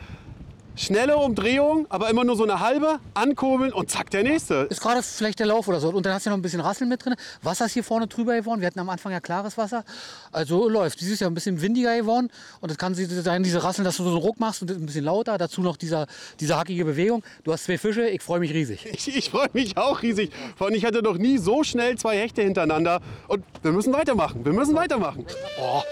[0.78, 4.68] Schnelle Umdrehung, aber immer nur so eine halbe, ankurbeln und zack, der nächste.
[4.70, 5.88] Ist gerade vielleicht der Lauf oder so.
[5.88, 7.16] Und dann hast du noch ein bisschen Rasseln mit drin.
[7.42, 8.60] Wasser ist hier vorne drüber geworden.
[8.60, 9.84] Wir hatten am Anfang ja klares Wasser.
[10.30, 11.00] Also läuft.
[11.00, 12.30] Dieses Jahr ein bisschen windiger geworden.
[12.60, 15.04] Und das kann sein, diese Rasseln, dass du so einen Ruck machst und ein bisschen
[15.04, 15.36] lauter.
[15.36, 16.06] Dazu noch dieser,
[16.38, 17.24] diese hackige Bewegung.
[17.42, 18.08] Du hast zwei Fische.
[18.08, 18.86] Ich freue mich riesig.
[18.86, 20.30] Ich, ich freue mich auch riesig.
[20.56, 23.00] Vor allem, ich hatte noch nie so schnell zwei Hechte hintereinander.
[23.26, 24.44] Und wir müssen weitermachen.
[24.44, 25.26] Wir müssen weitermachen.
[25.60, 25.82] Oh,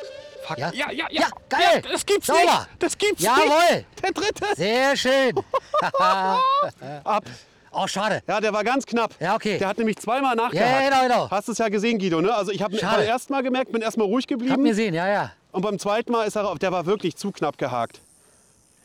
[0.47, 0.59] fuck.
[0.59, 0.71] Ja?
[0.73, 1.07] ja, ja.
[1.11, 1.83] Ja, geil.
[1.85, 2.41] Ja, das gibt's Sauber.
[2.43, 2.69] nicht.
[2.79, 3.47] Das gibt's Jawohl.
[3.77, 3.87] nicht.
[4.03, 4.47] Der dritte.
[4.57, 5.33] Sehr schön.
[7.05, 7.25] Ab.
[7.73, 8.23] Oh, schade.
[8.27, 9.13] Ja, der war ganz knapp.
[9.21, 9.59] Ja, okay.
[9.59, 10.71] Der hat nämlich zweimal nachgehakt.
[10.83, 11.31] Ja, genau, genau.
[11.31, 12.35] Hast du es ja gesehen, Guido, ne?
[12.35, 14.63] Also ich habe beim ersten Mal gemerkt, bin erstmal ruhig Ich hab geblieben.
[14.63, 15.33] mir sehen, ja, ja.
[15.53, 18.01] Und beim zweiten Mal ist er, auf- der war wirklich zu knapp gehakt.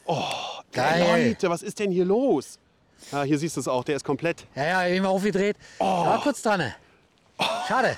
[0.06, 0.21] Oh,
[0.74, 1.28] Geil.
[1.30, 2.58] Leute, was ist denn hier los?
[3.12, 4.45] Ja, hier siehst du es auch, der ist komplett.
[4.56, 5.56] Ja, ja, eben aufgedreht.
[5.80, 6.04] Oh.
[6.06, 6.74] Ja, kurz dran.
[7.67, 7.97] Schade.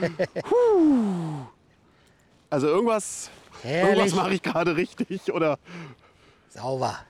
[2.54, 3.30] Also irgendwas,
[3.64, 3.96] Herrlich.
[3.98, 5.58] irgendwas mache ich gerade richtig oder
[6.50, 7.00] Sauber.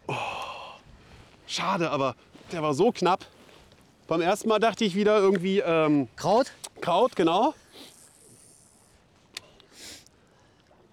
[1.46, 2.16] schade, aber
[2.50, 3.26] der war so knapp.
[4.09, 6.50] Beim ersten Mal dachte ich wieder irgendwie ähm, Kraut?
[6.80, 7.52] Kraut, genau.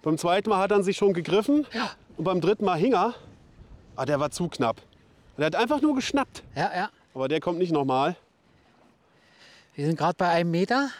[0.02, 1.66] Beim zweiten Mal hat er sich schon gegriffen
[2.18, 3.14] und beim dritten Mal hing er.
[3.96, 4.82] Ah, der war zu knapp.
[5.38, 6.42] Der hat einfach nur geschnappt.
[6.54, 6.90] Ja, ja.
[7.14, 8.16] Aber der kommt nicht nochmal.
[9.76, 10.90] Wir sind gerade bei einem Meter.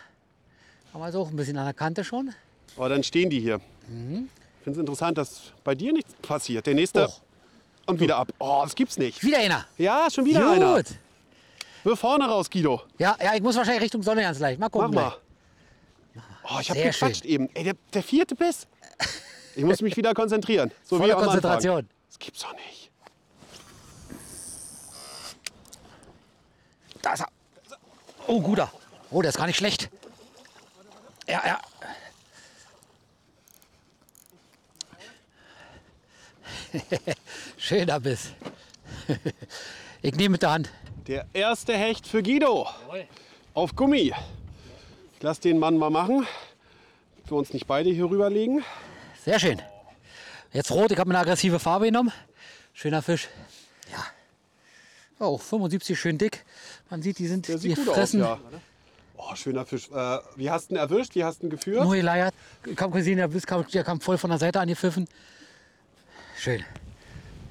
[0.95, 2.35] Haben wir also auch ein bisschen an der Kante schon.
[2.77, 3.61] Aber dann stehen die hier.
[3.87, 6.67] Ich finde es interessant, dass bei dir nichts passiert.
[6.67, 7.21] Der nächste Och.
[7.87, 8.33] und wieder ab.
[8.39, 9.23] Oh, das gibt's nicht.
[9.23, 9.67] Wieder einer.
[9.79, 10.77] Ja, schon wieder einer.
[10.77, 10.87] Gut.
[11.85, 12.83] Wir vorne raus, Guido.
[12.99, 14.61] Ja, ja, ich muss wahrscheinlich Richtung Sonne ganz leicht.
[14.61, 14.95] Mal Mach gucken.
[14.95, 15.17] mal.
[16.45, 17.49] Oh, ich habe gequatscht eben.
[17.55, 18.67] Ey, der, der vierte Biss.
[19.55, 20.71] Ich muss mich wieder konzentrieren.
[20.85, 21.41] So Volle wie am Anfang.
[21.41, 21.89] Konzentration.
[22.09, 22.91] Das gibt's doch nicht.
[27.03, 27.29] Da ist er.
[28.27, 28.71] Oh, guter.
[29.11, 29.91] Oh, der ist gar nicht schlecht.
[31.29, 31.61] Ja, ja.
[37.57, 38.33] Schöner Biss.
[40.05, 40.69] Ich nehme mit der Hand.
[41.07, 42.67] Der erste Hecht für Guido.
[43.55, 44.13] Auf Gummi.
[45.17, 46.27] Ich lasse den Mann mal machen.
[47.27, 48.65] Wir uns nicht beide hier rüberlegen.
[49.25, 49.63] Sehr schön.
[50.53, 52.11] Jetzt rot, ich habe eine aggressive Farbe genommen.
[52.73, 53.29] Schöner Fisch.
[53.93, 54.05] Ja.
[55.25, 56.45] Oh, 75 schön dick.
[56.91, 58.21] Man sieht, die sind Der die gut aus, fressen.
[58.21, 58.41] ja.
[59.17, 59.89] Oh, schöner Fisch.
[59.95, 61.15] Äh, wie hast du ihn erwischt?
[61.15, 61.85] Wie hast du ihn geführt?
[61.85, 62.35] Nur geleiert.
[62.67, 65.07] Ich habe gesehen, der Biss kam, der kam voll von der Seite angepfiffen.
[66.43, 66.65] Schön.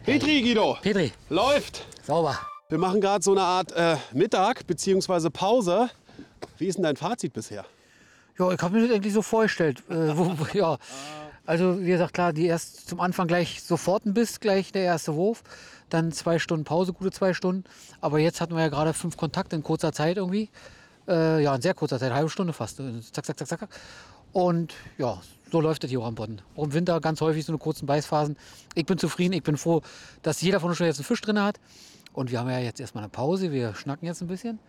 [0.04, 0.78] Petri, Guido.
[0.82, 1.86] Petri, Läuft.
[2.04, 2.38] sauber.
[2.68, 5.30] Wir machen gerade so eine Art äh, Mittag bzw.
[5.30, 5.90] Pause.
[6.58, 7.64] Wie ist denn dein Fazit bisher?
[8.38, 9.82] Ja, ich habe mir das eigentlich so vorgestellt.
[9.90, 10.78] Äh, wo, ja.
[11.46, 15.16] Also wie gesagt, klar, die erst zum Anfang gleich sofort ein Biss, gleich der erste
[15.16, 15.42] Wurf,
[15.88, 17.64] dann zwei Stunden Pause, gute zwei Stunden.
[18.02, 20.50] Aber jetzt hatten wir ja gerade fünf Kontakte in kurzer Zeit irgendwie.
[21.08, 22.82] Äh, ja, in sehr kurzer Zeit, eine halbe Stunde fast.
[23.14, 23.70] Zack, zack, zack, zack.
[24.34, 26.42] Und ja, so läuft es hier auch am Bodden.
[26.56, 28.38] Auch im Winter ganz häufig so eine kurzen Beißphasen.
[28.76, 29.82] Ich bin zufrieden, ich bin froh,
[30.22, 31.60] dass jeder von uns schon jetzt einen Fisch drin hat.
[32.14, 34.60] Und wir haben ja jetzt erstmal eine Pause, wir schnacken jetzt ein bisschen.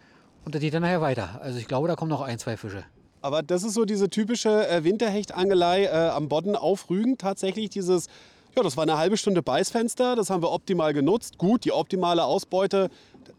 [0.45, 1.41] Und das geht dann nachher weiter.
[1.43, 2.85] Also ich glaube, da kommen noch ein, zwei Fische.
[3.21, 7.19] Aber das ist so diese typische äh, Winterhechtangelei äh, am Bodden auf Rügen.
[7.19, 8.09] Tatsächlich dieses,
[8.57, 10.17] ja, das war eine halbe Stunde Beißfenster.
[10.17, 11.39] Das haben wir optimal genutzt.
[11.39, 12.91] Gut, die optimale Ausbeute,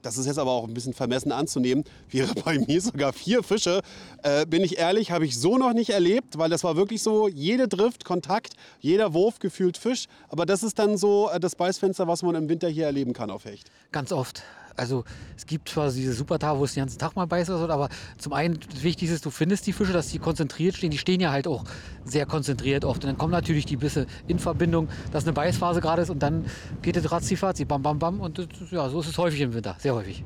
[0.04, 3.82] das ist jetzt aber auch ein bisschen vermessen anzunehmen, wäre bei mir sogar vier Fische.
[4.22, 7.28] Äh, bin ich ehrlich, habe ich so noch nicht erlebt, weil das war wirklich so,
[7.28, 10.06] jede Drift, Kontakt, jeder Wurf gefühlt Fisch.
[10.30, 13.32] Aber das ist dann so äh, das Beißfenster, was man im Winter hier erleben kann
[13.32, 13.72] auf Hecht.
[13.92, 14.44] Ganz oft.
[14.76, 15.04] Also
[15.38, 18.60] es gibt zwar diese Supertage, wo es den ganzen Tag mal beißt, aber zum einen
[18.82, 20.92] wichtig ist, du findest die Fische, dass die konzentriert stehen.
[20.92, 21.64] Die stehen ja halt auch
[22.06, 23.04] sehr konzentriert oft.
[23.04, 26.46] Und dann kommen natürlich die Bisse in Verbindung, dass eine Beißphase gerade ist und dann
[26.82, 28.20] geht es ratzifatzi, bam, bam, bam.
[28.20, 30.24] Und das, ja, so ist es häufig im Winter, sehr häufig.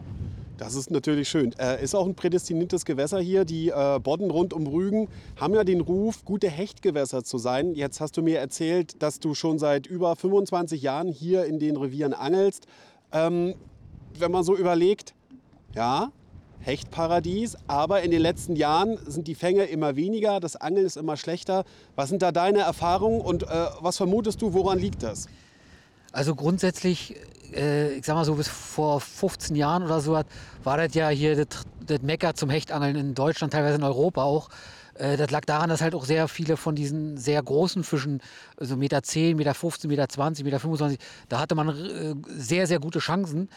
[0.58, 1.54] Das ist natürlich schön.
[1.60, 3.46] Äh, ist auch ein prädestiniertes Gewässer hier.
[3.46, 7.76] Die äh, Bodden rund um Rügen haben ja den Ruf, gute Hechtgewässer zu sein.
[7.76, 11.78] Jetzt hast du mir erzählt, dass du schon seit über 25 Jahren hier in den
[11.78, 12.66] Revieren angelst.
[13.12, 13.54] Ähm,
[14.20, 15.14] wenn man so überlegt,
[15.74, 16.12] ja,
[16.62, 21.16] Hechtparadies, aber in den letzten Jahren sind die Fänge immer weniger, das Angeln ist immer
[21.16, 21.64] schlechter.
[21.96, 23.48] Was sind da deine Erfahrungen und äh,
[23.80, 25.28] was vermutest du, woran liegt das?
[26.12, 27.16] Also grundsätzlich,
[27.54, 30.20] äh, ich sag mal so, bis vor 15 Jahren oder so
[30.64, 34.50] war das ja hier das, das Mecker zum Hechtangeln in Deutschland, teilweise in Europa auch.
[34.96, 38.22] Äh, das lag daran, dass halt auch sehr viele von diesen sehr großen Fischen,
[38.58, 41.00] also Meter 10, Meter 15, Meter 20, Meter 25,
[41.30, 43.50] da hatte man äh, sehr, sehr gute Chancen.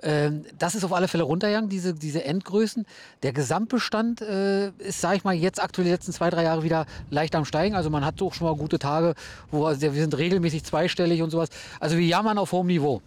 [0.00, 2.86] Ähm, das ist auf alle Fälle runtergegangen, diese, diese Endgrößen.
[3.22, 6.86] Der Gesamtbestand äh, ist, sage ich mal, jetzt aktuell die letzten zwei, drei Jahre wieder
[7.10, 7.74] leicht am Steigen.
[7.74, 9.14] Also man hat doch schon mal gute Tage,
[9.50, 11.48] wo also wir sind regelmäßig zweistellig und sowas.
[11.80, 13.02] Also wir jammern auf hohem Niveau.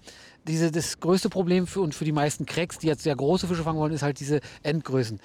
[0.48, 3.64] Diese, das größte Problem für, und für die meisten Cracks, die jetzt sehr große Fische
[3.64, 5.20] fangen wollen, ist halt diese Endgrößen.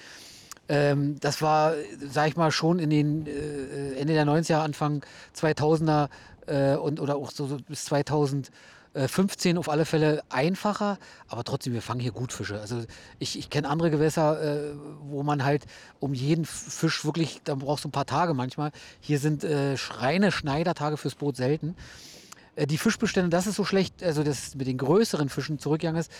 [0.69, 1.73] Ähm, das war,
[2.09, 5.03] sag ich mal, schon in den äh, Ende der 90er, Anfang
[5.35, 6.09] 2000er
[6.45, 8.51] äh, und, oder auch so, so bis 2000.
[9.05, 12.59] 15 auf alle Fälle einfacher, aber trotzdem, wir fangen hier gut Fische.
[12.59, 12.83] Also
[13.19, 15.65] ich, ich kenne andere Gewässer, äh, wo man halt
[15.99, 18.71] um jeden Fisch wirklich, da brauchst du ein paar Tage manchmal.
[18.99, 21.75] Hier sind äh, reine Schneidertage fürs Boot selten.
[22.55, 26.11] Äh, die Fischbestände, das ist so schlecht, also das mit den größeren Fischen zurückgegangen ist.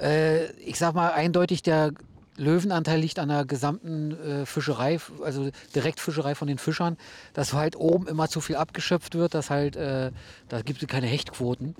[0.00, 1.92] Äh, ich sag mal eindeutig, der
[2.36, 6.96] Löwenanteil liegt an der gesamten äh, Fischerei, also Direktfischerei von den Fischern,
[7.32, 10.10] dass halt oben immer zu viel abgeschöpft wird, dass halt, äh,
[10.48, 11.74] da gibt es keine Hechtquoten.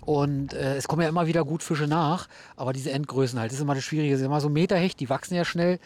[0.00, 3.58] Und äh, es kommen ja immer wieder gut Fische nach, aber diese Endgrößen halt, das
[3.58, 4.12] ist immer das Schwierige.
[4.12, 5.78] Das ist immer so Meterhecht, die wachsen ja schnell.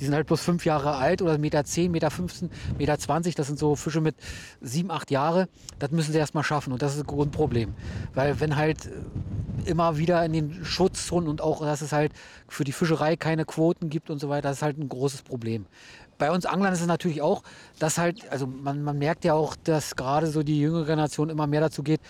[0.00, 3.34] Die sind halt bloß fünf Jahre alt oder Meter 10, Meter 15, Meter 20.
[3.34, 4.16] Das sind so Fische mit
[4.60, 5.48] sieben, acht Jahre.
[5.78, 7.74] Das müssen sie erstmal schaffen und das ist ein Grundproblem.
[8.14, 8.90] Weil wenn halt
[9.64, 12.12] immer wieder in den Schutzzonen und auch, dass es halt
[12.48, 15.66] für die Fischerei keine Quoten gibt und so weiter, das ist halt ein großes Problem
[16.18, 17.42] bei uns Anglern ist es natürlich auch,
[17.78, 21.46] dass halt, also man, man merkt ja auch, dass gerade so die jüngere Generation immer
[21.46, 22.00] mehr dazu geht,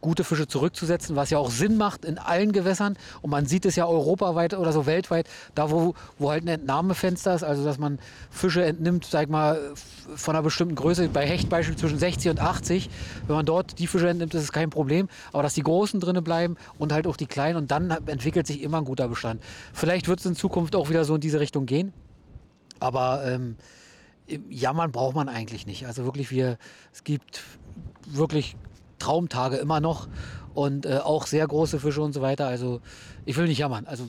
[0.00, 2.96] gute Fische zurückzusetzen, was ja auch Sinn macht in allen Gewässern.
[3.22, 7.34] Und man sieht es ja europaweit oder so weltweit, da wo, wo halt ein Entnahmefenster
[7.34, 7.98] ist, also dass man
[8.30, 9.60] Fische entnimmt, sag mal,
[10.14, 12.90] von einer bestimmten Größe, bei Hechtbeispiel zwischen 60 und 80.
[13.26, 15.08] Wenn man dort die Fische entnimmt, ist es kein Problem.
[15.32, 18.62] Aber dass die Großen drinnen bleiben und halt auch die Kleinen und dann entwickelt sich
[18.62, 19.42] immer ein guter Bestand.
[19.72, 21.92] Vielleicht wird es in Zukunft auch wieder so in diese Richtung gehen.
[22.78, 23.56] Aber ähm,
[24.48, 25.86] jammern braucht man eigentlich nicht.
[25.86, 26.56] Also wirklich, wir,
[26.92, 27.42] es gibt
[28.06, 28.56] wirklich
[29.00, 30.08] Traumtage immer noch
[30.54, 32.46] und äh, auch sehr große Fische und so weiter.
[32.46, 32.80] Also
[33.24, 33.86] ich will nicht jammern.
[33.86, 34.08] Also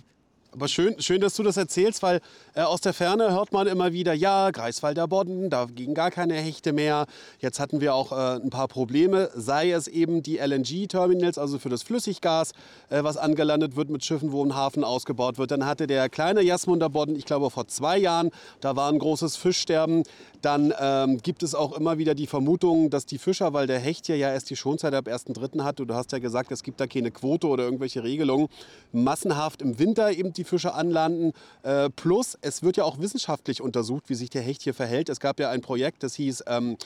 [0.53, 2.19] aber schön, schön, dass du das erzählst, weil
[2.55, 6.33] äh, aus der Ferne hört man immer wieder, ja, Greifswalder Bodden, da gingen gar keine
[6.33, 7.05] Hechte mehr.
[7.39, 11.69] Jetzt hatten wir auch äh, ein paar Probleme, sei es eben die LNG-Terminals, also für
[11.69, 12.51] das Flüssiggas,
[12.89, 15.51] äh, was angelandet wird mit Schiffen, wo ein Hafen ausgebaut wird.
[15.51, 19.37] Dann hatte der kleine Jasmunder Bodden, ich glaube vor zwei Jahren, da war ein großes
[19.37, 20.03] Fischsterben.
[20.41, 24.07] Dann ähm, gibt es auch immer wieder die Vermutung, dass die Fischer, weil der Hecht
[24.07, 25.63] hier ja erst die Schonzeit ab 1.3.
[25.63, 28.47] hat, und du hast ja gesagt, es gibt da keine Quote oder irgendwelche Regelungen,
[28.91, 31.33] massenhaft im Winter eben die Fische anlanden.
[31.63, 35.09] Äh, plus, es wird ja auch wissenschaftlich untersucht, wie sich der Hecht hier verhält.
[35.09, 36.77] Es gab ja ein Projekt, das hieß ähm,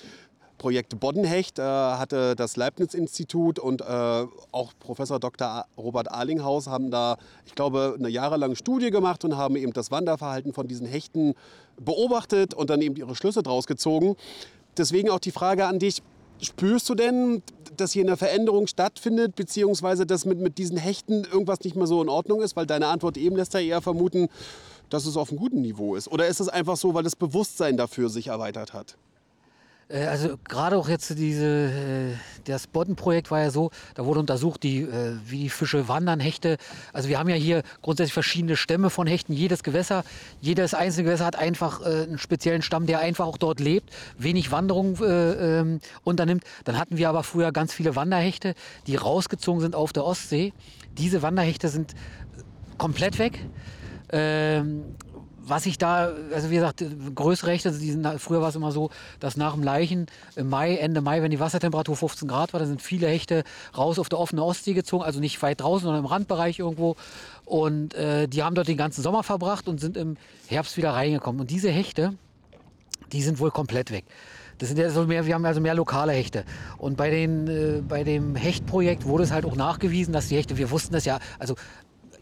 [0.58, 3.86] Projekt Boddenhecht äh, hatte das Leibniz-Institut und äh,
[4.52, 5.66] auch Professor Dr.
[5.78, 10.54] Robert Arlinghaus haben da, ich glaube, eine jahrelange Studie gemacht und haben eben das Wanderverhalten
[10.54, 11.34] von diesen Hechten
[11.80, 14.16] beobachtet und dann eben ihre Schlüsse draus gezogen.
[14.78, 16.02] Deswegen auch die Frage an dich,
[16.42, 17.42] spürst du denn,
[17.78, 22.02] dass hier eine Veränderung stattfindet, beziehungsweise dass mit, mit diesen Hechten irgendwas nicht mehr so
[22.02, 22.56] in Ordnung ist?
[22.56, 24.28] Weil deine Antwort eben lässt ja eher vermuten,
[24.90, 26.08] dass es auf einem guten Niveau ist.
[26.08, 28.98] Oder ist es einfach so, weil das Bewusstsein dafür sich erweitert hat?
[29.88, 32.14] Äh, Also gerade auch jetzt diese, äh,
[32.46, 36.58] das Boddenprojekt war ja so, da wurde untersucht, die, äh, wie die Fische wandern, Hechte.
[36.94, 39.34] Also wir haben ja hier grundsätzlich verschiedene Stämme von Hechten.
[39.34, 40.04] Jedes Gewässer,
[40.42, 44.98] jedes einzelne Gewässer hat einfach einen speziellen Stamm, der einfach auch dort lebt, wenig Wanderung
[45.02, 46.44] äh, ähm, unternimmt.
[46.64, 48.56] Dann hatten wir aber früher ganz viele Wanderhechte,
[48.88, 50.54] die rausgezogen sind auf der Ostsee.
[50.98, 51.94] Diese Wanderhechte sind
[52.78, 53.40] komplett weg.
[54.12, 54.84] Ähm,
[55.48, 58.90] was ich da, also wie gesagt, größere Hechte, die sind, früher war es immer so,
[59.20, 62.70] dass nach dem Leichen im Mai, Ende Mai, wenn die Wassertemperatur 15 Grad war, dann
[62.70, 63.44] sind viele Hechte
[63.78, 66.96] raus auf der offenen Ostsee gezogen, also nicht weit draußen, sondern im Randbereich irgendwo.
[67.46, 71.42] Und äh, die haben dort den ganzen Sommer verbracht und sind im Herbst wieder reingekommen.
[71.42, 72.16] Und diese Hechte,
[73.12, 74.06] die sind wohl komplett weg.
[74.58, 76.46] Das sind ja so mehr, wir haben also mehr lokale Hechte.
[76.78, 80.58] Und bei, den, äh, bei dem Hechtprojekt wurde es halt auch nachgewiesen, dass die Hechte,
[80.58, 81.56] wir wussten das ja, also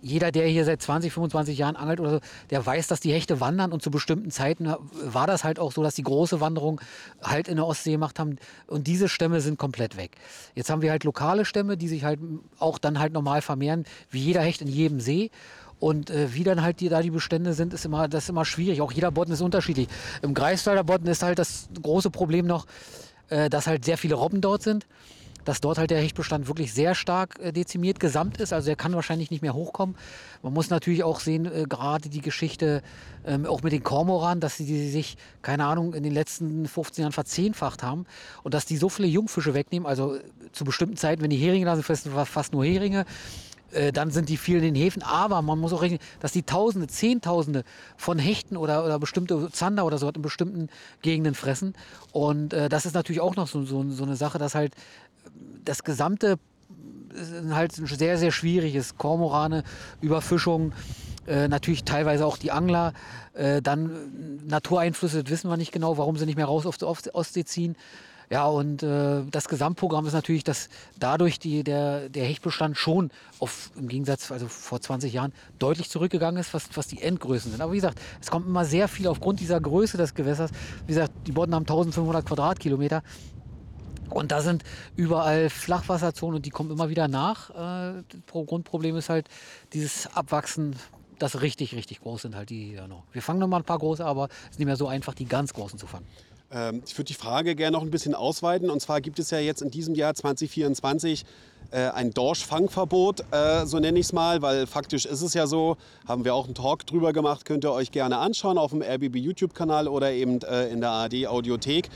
[0.04, 3.40] jeder, der hier seit 20, 25 Jahren angelt oder so, der weiß, dass die Hechte
[3.40, 6.82] wandern und zu bestimmten Zeiten war das halt auch so, dass die große Wanderung
[7.22, 8.38] halt in der Ostsee gemacht haben
[8.68, 10.12] und diese Stämme sind komplett weg.
[10.56, 12.20] Jetzt haben wir halt lokale Stämme, die sich halt
[12.60, 15.32] auch dann halt normal vermehren, wie jeder Hecht in jedem See.
[15.80, 18.46] Und äh, wie dann halt die, da die Bestände sind, ist immer, das ist immer
[18.46, 18.80] schwierig.
[18.80, 19.90] Auch jeder Bodden ist unterschiedlich.
[20.22, 22.68] Im Greifswalder Bodden ist halt das große Problem noch,
[23.28, 24.86] äh, dass halt sehr viele Robben dort sind
[25.46, 28.54] dass dort halt der Hechtbestand wirklich sehr stark äh, dezimiert gesamt ist.
[28.54, 29.96] Also er kann wahrscheinlich nicht mehr hochkommen.
[30.42, 32.82] Man muss natürlich auch sehen, äh, gerade die Geschichte
[33.26, 37.04] ähm, auch mit den Kormoran, dass sie die sich, keine Ahnung, in den letzten 15
[37.04, 38.06] Jahren verzehnfacht haben
[38.44, 39.86] und dass die so viele Jungfische wegnehmen.
[39.88, 43.06] Also äh, zu bestimmten Zeiten, wenn die Heringe da sind, fast, fast nur Heringe.
[43.74, 45.02] Äh, dann sind die viel in den Häfen.
[45.02, 47.64] Aber man muss auch rechnen, dass die Tausende, Zehntausende
[47.98, 50.70] von Hechten oder, oder bestimmte Zander oder so in bestimmten
[51.02, 51.74] Gegenden fressen.
[52.12, 54.74] Und äh, das ist natürlich auch noch so, so, so eine Sache, dass halt
[55.64, 56.40] das gesamte
[57.14, 58.98] ist halt sehr, sehr schwierig ist.
[58.98, 59.64] Kormorane,
[60.02, 60.74] Überfischung,
[61.28, 62.94] äh, natürlich teilweise auch die Angler.
[63.34, 66.78] Äh, dann äh, Natureinflüsse, das wissen wir nicht genau, warum sie nicht mehr raus auf
[66.78, 67.76] die Ostsee ziehen.
[68.30, 73.70] Ja, und äh, das Gesamtprogramm ist natürlich, dass dadurch die, der, der Hechtbestand schon auf,
[73.76, 77.62] im Gegensatz, also vor 20 Jahren, deutlich zurückgegangen ist, was, was die Endgrößen sind.
[77.62, 80.52] Aber wie gesagt, es kommt immer sehr viel aufgrund dieser Größe des Gewässers.
[80.88, 83.04] Wie gesagt, die Bodden haben 1500 Quadratkilometer.
[84.14, 84.64] Und da sind
[84.96, 87.50] überall Flachwasserzonen und die kommen immer wieder nach.
[87.50, 89.28] Äh, das Grundproblem ist halt
[89.74, 90.76] dieses Abwachsen,
[91.20, 93.04] das richtig, richtig groß sind halt die ja noch.
[93.12, 95.26] Wir fangen noch mal ein paar große, aber es ist nicht mehr so einfach, die
[95.26, 96.06] ganz großen zu fangen.
[96.52, 98.70] Ähm, ich würde die Frage gerne noch ein bisschen ausweiten.
[98.70, 101.26] Und zwar gibt es ja jetzt in diesem Jahr 2024
[101.72, 105.78] äh, ein Dorschfangverbot, äh, so nenne ich es mal, weil faktisch ist es ja so,
[106.08, 109.16] haben wir auch einen Talk drüber gemacht, könnt ihr euch gerne anschauen auf dem RBB
[109.16, 111.90] YouTube-Kanal oder eben äh, in der ARD Audiothek.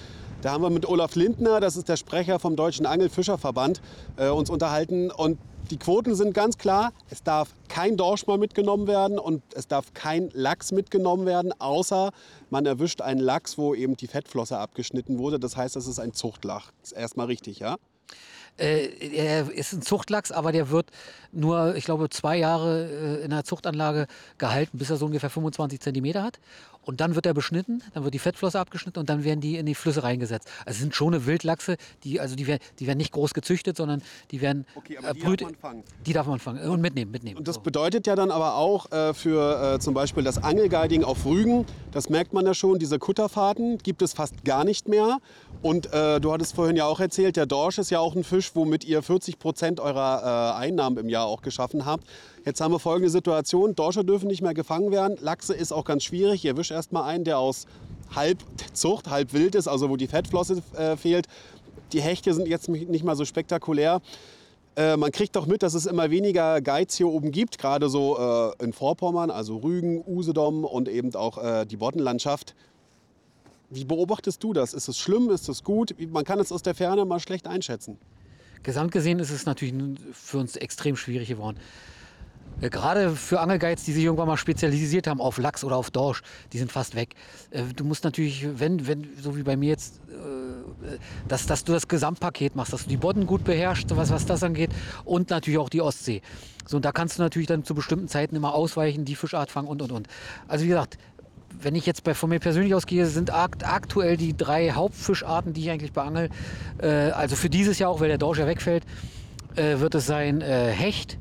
[0.44, 3.82] Da haben wir mit Olaf Lindner, das ist der Sprecher vom Deutschen Angelfischerverband,
[4.18, 5.10] äh, uns unterhalten.
[5.10, 5.40] Und
[5.72, 6.94] die Quoten sind ganz klar.
[7.10, 12.12] Es darf kein Dorsch mal mitgenommen werden und es darf kein Lachs mitgenommen werden, außer
[12.52, 15.40] man erwischt einen Lachs, wo eben die Fettflosse abgeschnitten wurde.
[15.40, 16.72] Das heißt, das ist ein Zuchtlach.
[16.84, 17.78] Ist erstmal richtig, ja?
[18.58, 20.88] Äh, er ist ein Zuchtlachs, aber der wird
[21.32, 25.80] nur, ich glaube, zwei Jahre äh, in der Zuchtanlage gehalten, bis er so ungefähr 25
[25.80, 26.40] Zentimeter hat.
[26.84, 29.66] Und dann wird er beschnitten, dann wird die Fettflosse abgeschnitten und dann werden die in
[29.66, 30.48] die Flüsse reingesetzt.
[30.66, 33.76] Also es sind schon eine Wildlachse, die, also die, werden, die werden nicht groß gezüchtet,
[33.76, 35.84] sondern die werden Okay, aber die brüt- darf man fangen.
[36.06, 37.38] Die darf man fangen und mitnehmen, mitnehmen.
[37.40, 37.62] Und das So.
[37.62, 42.08] bedeutet ja dann aber auch äh, für äh, zum Beispiel das Angelguiding auf Rügen, das
[42.10, 45.18] merkt man ja schon, diese Kutterfahrten gibt es fast gar nicht mehr.
[45.62, 48.47] Und äh, du hattest vorhin ja auch erzählt, der Dorsch ist ja auch ein Fisch,
[48.56, 52.06] womit ihr 40 Prozent eurer äh, Einnahmen im Jahr auch geschaffen habt.
[52.46, 56.04] Jetzt haben wir folgende Situation, Dorsche dürfen nicht mehr gefangen werden, Lachse ist auch ganz
[56.04, 56.46] schwierig.
[56.46, 57.66] Ihr wischt erstmal einen, der aus
[58.16, 58.40] halb
[58.74, 61.28] Zucht, halb wild ist, also wo die Fettflosse äh, fehlt.
[61.94, 64.02] Die Hechte sind jetzt nicht mal so spektakulär.
[64.78, 68.54] Äh, man kriegt doch mit, dass es immer weniger Geiz hier oben gibt, gerade so
[68.60, 72.54] äh, in Vorpommern, also Rügen, Usedom und eben auch äh, die Boddenlandschaft.
[73.70, 74.74] Wie beobachtest du das?
[74.74, 75.30] Ist es schlimm?
[75.32, 75.96] Ist es gut?
[76.12, 77.98] Man kann es aus der Ferne mal schlecht einschätzen.
[78.68, 79.74] Gesamt gesehen ist es natürlich
[80.12, 81.58] für uns extrem schwierig geworden.
[82.60, 86.22] Äh, Gerade für Angelguides, die sich irgendwann mal spezialisiert haben auf Lachs oder auf Dorsch,
[86.52, 87.16] die sind fast weg.
[87.52, 90.98] Äh, Du musst natürlich, wenn, wenn so wie bei mir jetzt, äh,
[91.30, 94.44] dass, dass du das Gesamtpaket machst, dass du die Bodden gut beherrschst, was, was das
[94.44, 94.72] angeht,
[95.06, 96.22] und natürlich auch die Ostsee.
[96.66, 99.70] So, und da kannst du natürlich dann zu bestimmten Zeiten immer ausweichen, die Fischart fangen
[99.70, 100.08] und und und.
[100.50, 100.98] Also wie gesagt,
[101.62, 105.62] wenn ich jetzt bei, von mir persönlich ausgehe, sind akt, aktuell die drei Hauptfischarten, die
[105.62, 106.30] ich eigentlich beangel,
[106.82, 108.84] äh, also für dieses Jahr auch, weil der Dorsch ja wegfällt,
[109.56, 111.18] äh, wird es sein äh, Hecht,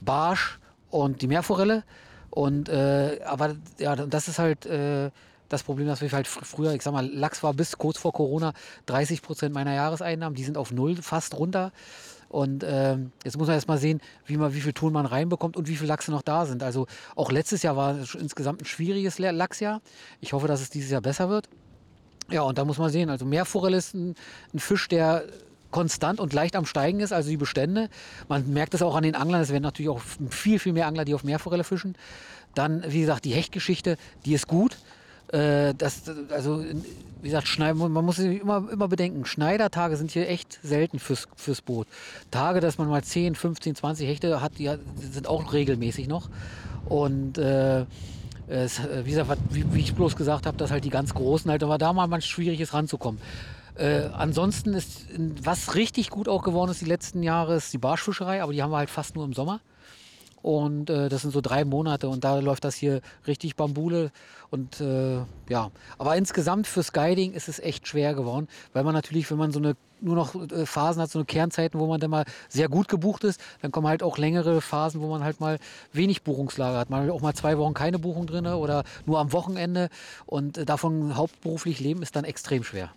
[0.00, 0.58] Barsch
[0.90, 1.84] und die Meerforelle.
[2.30, 5.10] Und, äh, aber ja, das ist halt äh,
[5.48, 8.12] das Problem, dass wir halt fr früher, ich sag mal, Lachs war bis kurz vor
[8.12, 8.54] Corona
[8.86, 11.72] 30 Prozent meiner Jahreseinnahmen, die sind auf null fast runter.
[12.32, 15.54] Und ähm, jetzt muss man erst mal sehen, wie, man, wie viel Ton man reinbekommt
[15.54, 16.62] und wie viele Lachse noch da sind.
[16.62, 19.82] Also auch letztes Jahr war es insgesamt ein schwieriges Lachsjahr.
[20.20, 21.50] Ich hoffe, dass es dieses Jahr besser wird.
[22.30, 24.14] Ja, und da muss man sehen, also Meerforelle ist ein,
[24.54, 25.24] ein Fisch, der
[25.70, 27.90] konstant und leicht am Steigen ist, also die Bestände.
[28.28, 31.04] Man merkt das auch an den Anglern, es werden natürlich auch viel, viel mehr Angler,
[31.04, 31.96] die auf Meerforelle fischen.
[32.54, 34.78] Dann, wie gesagt, die Hechtgeschichte, die ist gut.
[35.32, 36.62] Äh, das, also,
[37.22, 41.26] wie gesagt, Schneid, man muss sich immer, immer bedenken, Schneidertage sind hier echt selten fürs,
[41.36, 41.86] fürs Boot.
[42.30, 44.70] Tage, dass man mal 10, 15, 20 Hechte hat, die
[45.00, 46.28] sind auch regelmäßig noch.
[46.84, 47.86] Und äh,
[48.48, 51.62] es, wie, gesagt, wie, wie, ich bloß gesagt habe, dass halt die ganz Großen halt,
[51.62, 53.20] aber da mal schwierig ist ranzukommen.
[53.74, 55.06] Äh, ansonsten ist,
[55.42, 58.70] was richtig gut auch geworden ist die letzten Jahre, ist die Barschfischerei, aber die haben
[58.70, 59.60] wir halt fast nur im Sommer.
[60.42, 64.10] Und äh, das sind so drei Monate und da läuft das hier richtig Bambule.
[64.50, 65.18] Und äh,
[65.48, 69.52] ja, aber insgesamt fürs Guiding ist es echt schwer geworden, weil man natürlich, wenn man
[69.52, 72.68] so eine nur noch äh, Phasen hat, so eine Kernzeiten, wo man dann mal sehr
[72.68, 75.58] gut gebucht ist, dann kommen halt auch längere Phasen, wo man halt mal
[75.92, 76.90] wenig Buchungslager hat.
[76.90, 79.88] Man hat auch mal zwei Wochen keine Buchung drin oder nur am Wochenende
[80.26, 82.90] und äh, davon hauptberuflich leben ist dann extrem schwer.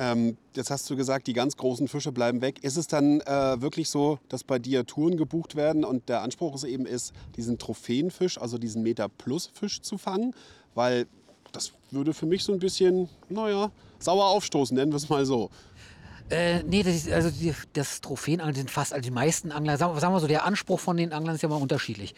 [0.00, 2.64] Ähm, jetzt hast du gesagt, die ganz großen Fische bleiben weg.
[2.64, 6.54] Ist es dann äh, wirklich so, dass bei dir Touren gebucht werden und der Anspruch
[6.54, 10.34] ist eben ist, diesen Trophäenfisch, also diesen Meter-Plus-Fisch zu fangen?
[10.74, 11.06] Weil
[11.52, 15.50] das würde für mich so ein bisschen, naja, sauer aufstoßen, nennen wir es mal so.
[16.30, 20.00] Äh, nee, das, ist, also die, das Trophäenangeln sind fast, also die meisten Angler, sagen,
[20.00, 22.14] sagen, wir so, der Anspruch von den Anglern ist ja mal unterschiedlich.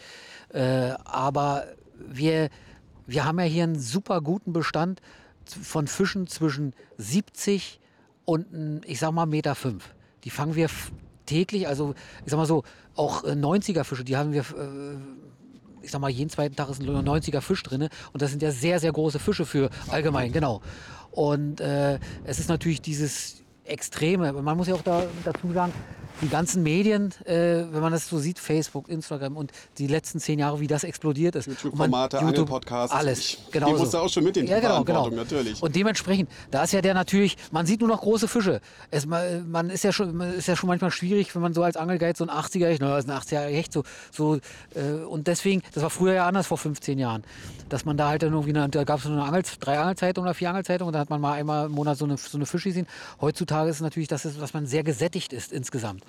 [0.55, 1.65] Äh, aber
[1.99, 2.49] wir,
[3.09, 5.01] wir haben ja hier einen super guten Bestand
[5.51, 7.81] von Fischen zwischen 70
[8.25, 9.95] und, ich sag mal, Meter fünf.
[10.25, 10.69] Die fangen wir
[11.27, 12.65] täglich, also ich sag mal so,
[12.95, 14.97] auch 90er äh, Fische, die haben wir, äh,
[15.83, 17.89] ich sag mal, jeden zweiten Tag ist ein 90er Fisch drin.
[18.13, 20.61] Und das sind ja sehr, sehr große Fische für allgemein, genau.
[21.11, 24.33] Und äh, es ist natürlich dieses Extreme.
[24.33, 25.73] Man muss ja auch da, dazu sagen,
[26.21, 30.39] die ganzen Medien, äh, wenn man das so sieht, Facebook, Instagram und die letzten zehn
[30.39, 31.47] Jahre, wie das explodiert ist.
[31.47, 32.95] YouTube-Formate, Angelpodcasts.
[32.95, 33.69] Alles, genau.
[33.69, 35.09] Die musst du auch schon mit in die ja, genau, genau.
[35.09, 35.63] natürlich.
[35.63, 38.61] Und dementsprechend, da ist ja der natürlich, man sieht nur noch große Fische.
[38.91, 42.17] Es, man ist ja, schon, ist ja schon manchmal schwierig, wenn man so als Angelguide
[42.17, 44.37] so ein 80er Hecht, naja, ist ein 80er Hecht, so, so
[44.75, 47.25] äh, und deswegen, das war früher ja anders vor 15 Jahren,
[47.69, 50.29] dass man da halt dann irgendwie, eine, da gab es so eine Angel, drei Angelzeitungen
[50.29, 52.47] oder vier Angelzeitungen und da hat man mal einmal im Monat so eine, so eine
[52.47, 52.87] Fische gesehen.
[53.21, 56.02] Heutzutage ist es natürlich, dass, es, dass man sehr gesättigt ist insgesamt.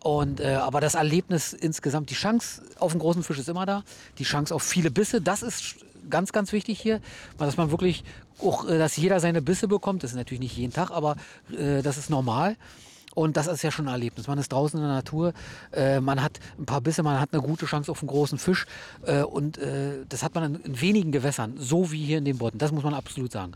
[0.00, 3.84] Und, äh, aber das Erlebnis insgesamt, die Chance auf einen großen Fisch ist immer da.
[4.18, 5.76] Die Chance auf viele Bisse, das ist
[6.10, 7.00] ganz, ganz wichtig hier.
[7.38, 8.04] Dass man wirklich
[8.38, 10.02] auch, äh, dass jeder seine Bisse bekommt.
[10.02, 11.16] Das ist natürlich nicht jeden Tag, aber
[11.56, 12.56] äh, das ist normal.
[13.14, 14.26] Und das ist ja schon ein Erlebnis.
[14.26, 15.32] Man ist draußen in der Natur,
[15.72, 18.66] äh, man hat ein paar Bisse, man hat eine gute Chance auf einen großen Fisch.
[19.06, 22.38] Äh, und äh, das hat man in, in, wenigen Gewässern, so wie hier in den
[22.38, 22.58] Bodden.
[22.58, 23.52] Das muss man absolut sagen.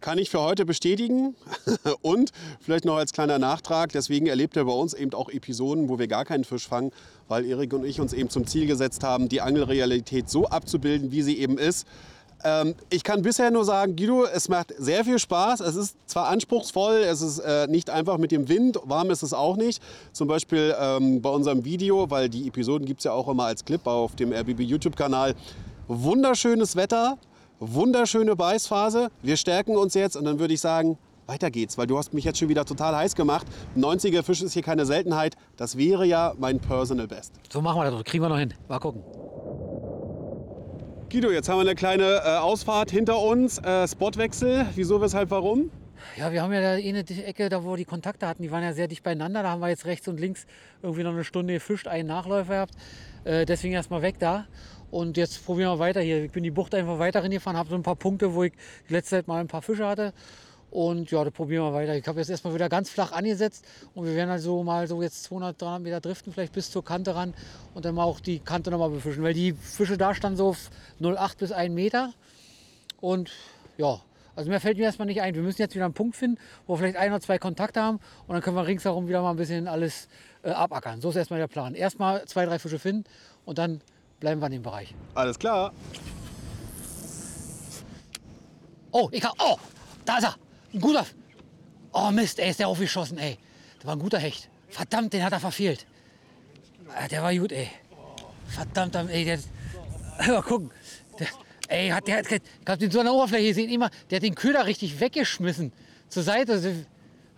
[0.00, 1.34] Kann ich für heute bestätigen.
[2.02, 5.98] und vielleicht noch als kleiner Nachtrag, deswegen erlebt er bei uns eben auch Episoden, wo
[5.98, 6.92] wir gar keinen Fisch fangen,
[7.28, 11.22] weil Erik und ich uns eben zum Ziel gesetzt haben, die Angelrealität so abzubilden, wie
[11.22, 11.86] sie eben ist.
[12.42, 15.60] Ähm, ich kann bisher nur sagen, Guido, es macht sehr viel Spaß.
[15.60, 19.34] Es ist zwar anspruchsvoll, es ist äh, nicht einfach mit dem Wind, warm ist es
[19.34, 19.82] auch nicht.
[20.12, 23.64] Zum Beispiel ähm, bei unserem Video, weil die Episoden gibt es ja auch immer als
[23.64, 25.34] Clip auf dem RBB YouTube-Kanal.
[25.88, 27.18] Wunderschönes Wetter,
[27.60, 29.10] wunderschöne Beißphase.
[29.22, 32.24] Wir stärken uns jetzt und dann würde ich sagen, weiter geht's, weil du hast mich
[32.24, 33.46] jetzt schon wieder total heiß gemacht.
[33.76, 35.36] 90er Fisch ist hier keine Seltenheit.
[35.56, 37.34] Das wäre ja mein Personal Best.
[37.50, 38.52] So machen wir das, kriegen wir noch hin.
[38.68, 39.04] Mal gucken.
[41.10, 43.58] Guido, jetzt haben wir eine kleine äh, Ausfahrt hinter uns.
[43.58, 44.66] Äh, Spotwechsel.
[44.74, 45.70] Wieso, weshalb, warum?
[46.16, 48.62] Ja, wir haben ja da eine Ecke, da wo wir die Kontakte hatten, die waren
[48.62, 49.42] ja sehr dicht beieinander.
[49.42, 50.46] Da haben wir jetzt rechts und links
[50.82, 52.74] irgendwie noch eine Stunde gefischt, einen Nachläufer gehabt.
[53.24, 54.46] Äh, deswegen erstmal weg da.
[54.90, 56.24] Und jetzt probieren wir weiter hier.
[56.24, 58.52] Ich bin die Bucht einfach weiter gefahren, habe so ein paar Punkte, wo ich
[58.88, 60.12] letzte Zeit mal ein paar Fische hatte.
[60.70, 61.96] Und ja, da probieren wir weiter.
[61.96, 63.64] Ich habe jetzt erstmal wieder ganz flach angesetzt
[63.94, 67.14] und wir werden also mal so jetzt 200, 300 Meter driften, vielleicht bis zur Kante
[67.14, 67.34] ran
[67.74, 69.22] und dann mal auch die Kante nochmal befischen.
[69.22, 70.54] Weil die Fische da standen so
[71.00, 72.12] 0,8 bis 1 Meter.
[73.00, 73.30] Und
[73.78, 74.00] ja,
[74.36, 75.34] also mehr fällt mir erstmal nicht ein.
[75.34, 77.98] Wir müssen jetzt wieder einen Punkt finden, wo wir vielleicht ein oder zwei Kontakte haben
[78.26, 80.08] und dann können wir ringsherum wieder mal ein bisschen alles
[80.42, 81.00] äh, abackern.
[81.00, 81.74] So ist erstmal der Plan.
[81.74, 83.04] Erstmal zwei, drei Fische finden
[83.44, 83.80] und dann
[84.20, 84.94] bleiben wir in dem Bereich.
[85.14, 85.72] Alles klar.
[88.92, 89.58] Oh, ich hab, oh,
[90.04, 90.36] da ist er.
[90.72, 91.06] Ein guter.
[91.92, 93.38] Oh Mist, ey, ist der aufgeschossen, ey.
[93.76, 94.48] Das war ein guter Hecht.
[94.68, 95.86] Verdammt, den hat er verfehlt.
[96.94, 97.68] Ah, der war gut, ey.
[98.46, 99.38] Verdammt, ey, der.
[100.26, 100.70] Mal gucken.
[101.18, 101.28] Der,
[101.68, 104.34] ey, hat der, ich hab den so an der Oberfläche gesehen, immer, der hat den
[104.34, 105.72] Köder richtig weggeschmissen.
[106.08, 106.86] Zur Seite.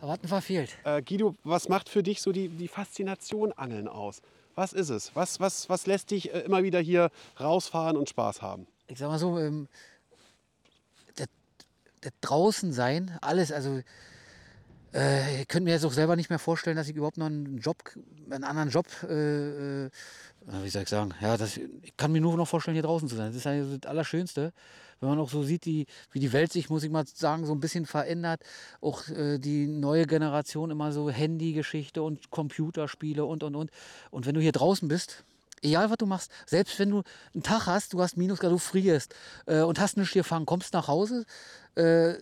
[0.00, 0.76] Aber hat ihn verfehlt.
[0.84, 4.20] Äh, Guido, was macht für dich so die, die Faszination Angeln aus?
[4.54, 5.14] Was ist es?
[5.14, 8.66] Was, was, was lässt dich äh, immer wieder hier rausfahren und Spaß haben?
[8.86, 9.68] Ich sag mal so, ähm,
[11.16, 11.28] das,
[12.00, 13.80] das draußen sein, alles, also
[14.94, 17.56] Äh, ich könnte mir jetzt auch selber nicht mehr vorstellen, dass ich überhaupt noch einen
[17.56, 17.78] Job,
[18.28, 19.90] einen anderen Job, äh, äh,
[20.62, 23.16] wie soll ich sagen, ja, das, ich kann mir nur noch vorstellen, hier draußen zu
[23.16, 23.28] sein.
[23.28, 24.52] Das ist eigentlich das Allerschönste,
[25.02, 27.52] wenn man auch so sieht, die, wie die Welt sich, muss ich mal sagen, so
[27.52, 28.40] ein bisschen verändert.
[28.80, 33.70] Auch äh, die neue Generation immer so Handy-Geschichte und Computerspiele und, und, und.
[34.12, 35.24] Und wenn du hier draußen bist,
[35.60, 37.02] egal was du machst, selbst wenn du
[37.34, 39.14] einen Tag hast, du hast Minusgrad, du frierst
[39.46, 41.24] äh, und hast nichts gefangen, kommst nach Hause,
[41.74, 42.14] äh,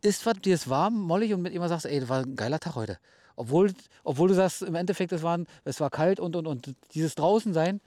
[0.00, 2.60] isst was, dir ist warm, mollig und mit immer sagst, ey, das war ein geiler
[2.60, 2.98] Tag heute.
[3.36, 3.74] Obwohl,
[4.04, 6.74] obwohl du sagst, im Endeffekt, es, waren, es war kalt und, und, und.
[6.94, 7.80] Dieses draußen sein,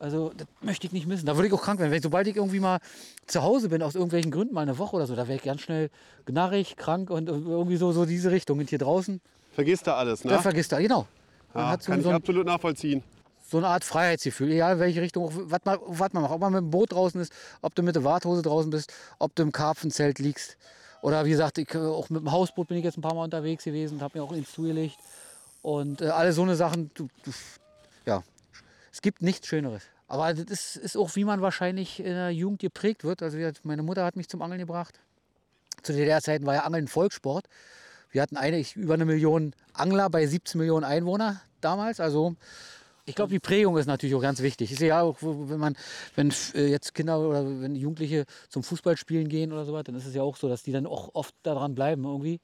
[0.00, 1.26] also das möchte ich nicht missen.
[1.26, 1.92] Da würde ich auch krank werden.
[1.92, 2.80] Wenn, sobald ich irgendwie mal
[3.26, 5.60] zu Hause bin, aus irgendwelchen Gründen, mal eine Woche oder so, da wäre ich ganz
[5.60, 5.90] schnell
[6.24, 8.58] gnarrig, krank und irgendwie so, so diese Richtung.
[8.58, 9.20] Und hier draußen,
[9.52, 10.30] Vergisst du alles, ne?
[10.30, 11.06] da vergisst er, genau.
[11.52, 13.02] Man ja, hat so, kann so, ich absolut nachvollziehen.
[13.46, 16.32] so eine Art Freiheitsgefühl, egal welche Richtung, was man, was man macht.
[16.32, 19.34] Ob man mit dem Boot draußen ist, ob du mit der Warthose draußen bist, ob
[19.34, 20.56] du im Karpfenzelt liegst.
[21.02, 23.24] Oder wie gesagt, ich, äh, auch mit dem Hausboot bin ich jetzt ein paar Mal
[23.24, 24.96] unterwegs gewesen und habe mir auch ins zugelegt.
[25.62, 27.32] Und äh, alle so eine Sachen, du, du,
[28.06, 28.22] ja,
[28.92, 29.82] es gibt nichts Schöneres.
[30.08, 33.22] Aber das ist, ist auch, wie man wahrscheinlich in der Jugend geprägt wird.
[33.22, 34.98] Also meine Mutter hat mich zum Angeln gebracht.
[35.82, 37.46] Zu DDR-Zeiten war ja Angeln Volkssport.
[38.10, 42.00] Wir hatten eigentlich über eine Million Angler bei 17 Millionen Einwohner damals.
[42.00, 42.34] Also
[43.06, 44.72] ich glaube, die Prägung ist natürlich auch ganz wichtig.
[44.72, 45.76] Ich sehe ja auch, wenn man,
[46.16, 50.06] wenn äh, jetzt Kinder oder wenn Jugendliche zum Fußballspielen gehen oder so was, dann ist
[50.06, 52.40] es ja auch so, dass die dann auch oft daran bleiben irgendwie.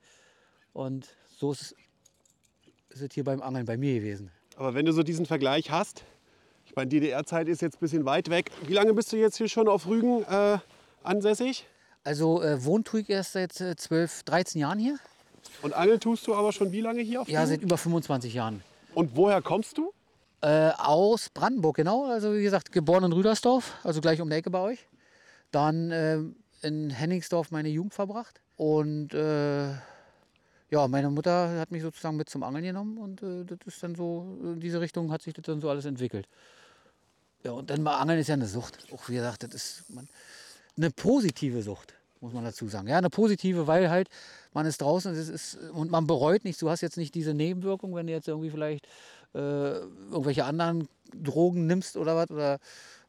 [0.73, 1.75] Und so ist,
[2.91, 4.31] ist es hier beim Angeln bei mir gewesen.
[4.57, 6.05] Aber wenn du so diesen Vergleich hast,
[6.77, 8.51] meine, DDR-Zeit ist jetzt ein bisschen weit weg.
[8.67, 10.59] Wie lange bist du jetzt hier schon auf Rügen äh,
[11.03, 11.67] ansässig?
[12.05, 14.99] Also äh, wohnt tue ich erst seit äh, 12, 13 Jahren hier.
[15.63, 17.51] Und angeln tust du aber schon wie lange hier auf Ja, Rügen?
[17.51, 18.63] seit über 25 Jahren.
[18.95, 19.93] Und woher kommst du?
[20.43, 22.05] Äh, aus Brandenburg, genau.
[22.05, 24.87] Also wie gesagt, geboren in Rüdersdorf, also gleich um die Ecke bei euch.
[25.51, 26.19] Dann äh,
[26.63, 28.41] in Henningsdorf meine Jugend verbracht.
[28.57, 29.71] Und äh,
[30.71, 33.95] ja, meine Mutter hat mich sozusagen mit zum Angeln genommen und äh, das ist dann
[33.95, 36.29] so, in diese Richtung hat sich das dann so alles entwickelt.
[37.47, 38.93] Ja, und dann mal Angeln ist ja eine Sucht.
[38.93, 40.09] Auch wie gesagt, das ist man,
[40.77, 42.89] eine positive Sucht, muss man dazu sagen.
[42.89, 44.09] Ja, eine positive, weil halt
[44.53, 46.59] man ist draußen es ist, und man bereut nichts.
[46.59, 48.89] Du hast jetzt nicht diese Nebenwirkung, wenn du jetzt irgendwie vielleicht
[49.33, 49.39] äh,
[49.79, 52.33] irgendwelche anderen Drogen nimmst oder was.
[52.33, 52.59] Oder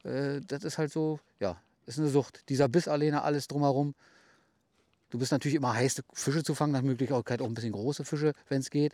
[0.04, 2.48] äh, das ist halt so, ja, ist eine Sucht.
[2.48, 3.96] Dieser Biss alleine, alles drumherum.
[5.10, 8.34] Du bist natürlich immer heiß, Fische zu fangen, nach Möglichkeit auch ein bisschen große Fische,
[8.50, 8.94] wenn es geht.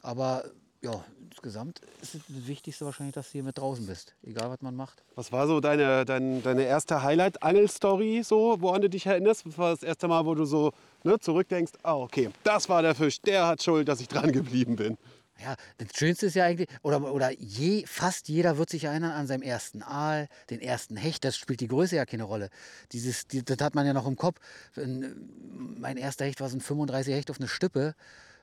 [0.00, 0.50] Aber
[0.82, 4.62] ja, insgesamt ist es das Wichtigste wahrscheinlich, dass du hier mit draußen bist, egal was
[4.62, 5.02] man macht.
[5.14, 9.46] Was war so deine, dein, deine erste Highlight-Angel-Story, so, woran du dich erinnerst?
[9.46, 10.72] Was war das erste Mal, wo du so
[11.04, 14.76] ne, zurückdenkst, ah, okay, das war der Fisch, der hat Schuld, dass ich dran geblieben
[14.76, 14.96] bin.
[15.42, 19.26] Ja, das Schönste ist ja eigentlich, oder, oder je, fast jeder wird sich erinnern an
[19.26, 22.48] seinen ersten Aal, den ersten Hecht, das spielt die Größe ja keine Rolle.
[22.92, 24.40] Dieses, die, das hat man ja noch im Kopf.
[24.76, 27.94] Mein erster Hecht war so ein 35 Hecht auf eine Stippe.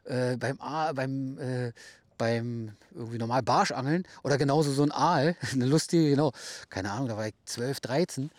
[0.06, 1.72] Äh, beim Aal, beim, äh,
[2.18, 6.32] beim irgendwie normal Barschangeln oder genauso so ein Aal, eine lustige, genau,
[6.70, 8.32] keine Ahnung, da war ich 12, 13.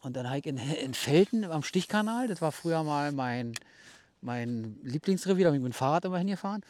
[0.00, 3.54] Und dann habe ich in, in Felten am Stichkanal, das war früher mal mein,
[4.20, 6.62] mein Lieblingsrevier, da bin ich mit dem Fahrrad immer hingefahren.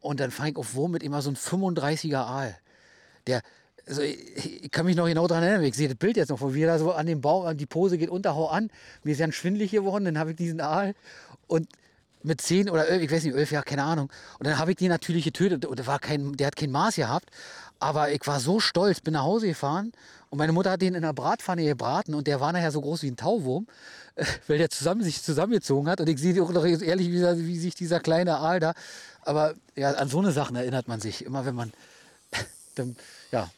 [0.00, 2.56] Und dann fand ich auf Wurm mit immer so ein 35er Aal.
[3.26, 3.42] Der,
[3.86, 6.40] also ich, ich kann mich noch genau daran erinnern, ich sehe das Bild jetzt noch,
[6.40, 8.70] wo wir da so an dem Baum, die Pose geht unter, hau an.
[9.02, 10.94] Mir ist ja schwindelig geworden, dann habe ich diesen Aal
[11.46, 11.68] und
[12.22, 14.10] mit 10 oder 11, ich weiß nicht, 11 Jahre, keine Ahnung.
[14.38, 15.64] Und dann habe ich den natürlich getötet.
[15.64, 17.30] Und der, war kein, der hat kein Maß gehabt.
[17.80, 19.92] Aber ich war so stolz, bin nach Hause gefahren
[20.30, 23.02] und meine Mutter hat den in der Bratpfanne gebraten und der war nachher so groß
[23.02, 23.66] wie ein Tauwurm,
[24.46, 26.00] weil der zusammen, sich zusammengezogen hat.
[26.00, 28.74] Und ich sehe auch noch ehrlich, wie, wie sich dieser kleine Aal da.
[29.22, 31.72] Aber ja, an so eine Sachen erinnert man sich immer, wenn man.
[32.74, 32.96] Dann,
[33.32, 33.50] ja,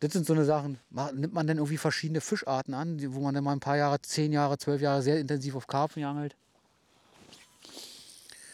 [0.00, 0.78] das sind so eine Sachen.
[1.14, 4.32] Nimmt man dann irgendwie verschiedene Fischarten an, wo man dann mal ein paar Jahre, zehn
[4.32, 6.36] Jahre, zwölf Jahre sehr intensiv auf Karpfen angelt.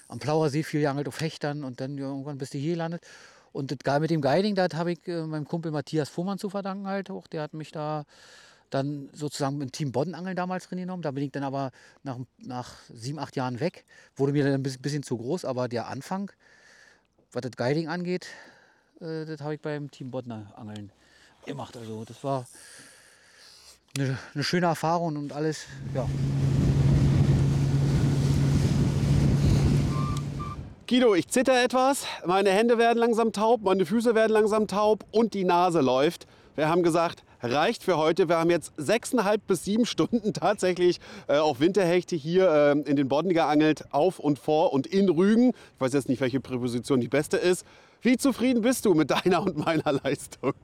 [0.09, 3.03] Am Plauersee viel geangelt auf Hechtern und dann irgendwann bis die hier landet.
[3.53, 6.87] Und das mit dem Guiding, das habe ich äh, meinem Kumpel Matthias Fuhrmann zu verdanken
[6.87, 7.27] halt auch.
[7.27, 8.05] Der hat mich da
[8.71, 11.03] dann sozusagen mit dem Team Boddenangeln damals drin genommen.
[11.03, 11.71] Da bin ich dann aber
[12.03, 13.85] nach, nach sieben, acht Jahren weg.
[14.17, 16.31] Wurde mir dann ein bisschen, bisschen zu groß, aber der Anfang,
[17.33, 18.27] was das Guiding angeht,
[19.01, 20.93] äh, das habe ich beim Team Boddenangeln
[21.47, 21.77] gemacht.
[21.77, 22.47] Also das war
[23.97, 26.07] eine, eine schöne Erfahrung und alles, ja.
[30.89, 35.35] Guido, ich zitter etwas, meine Hände werden langsam taub, meine Füße werden langsam taub und
[35.35, 36.29] die Nase läuft.
[36.55, 38.29] Wir haben gesagt, reicht für heute.
[38.29, 43.09] Wir haben jetzt sechseinhalb bis sieben Stunden tatsächlich äh, auf Winterhechte hier äh, in den
[43.09, 45.49] Bodden geangelt, auf und vor und in Rügen.
[45.49, 47.67] Ich weiß jetzt nicht, welche Präposition die beste ist.
[48.01, 50.53] Wie zufrieden bist du mit deiner und meiner Leistung?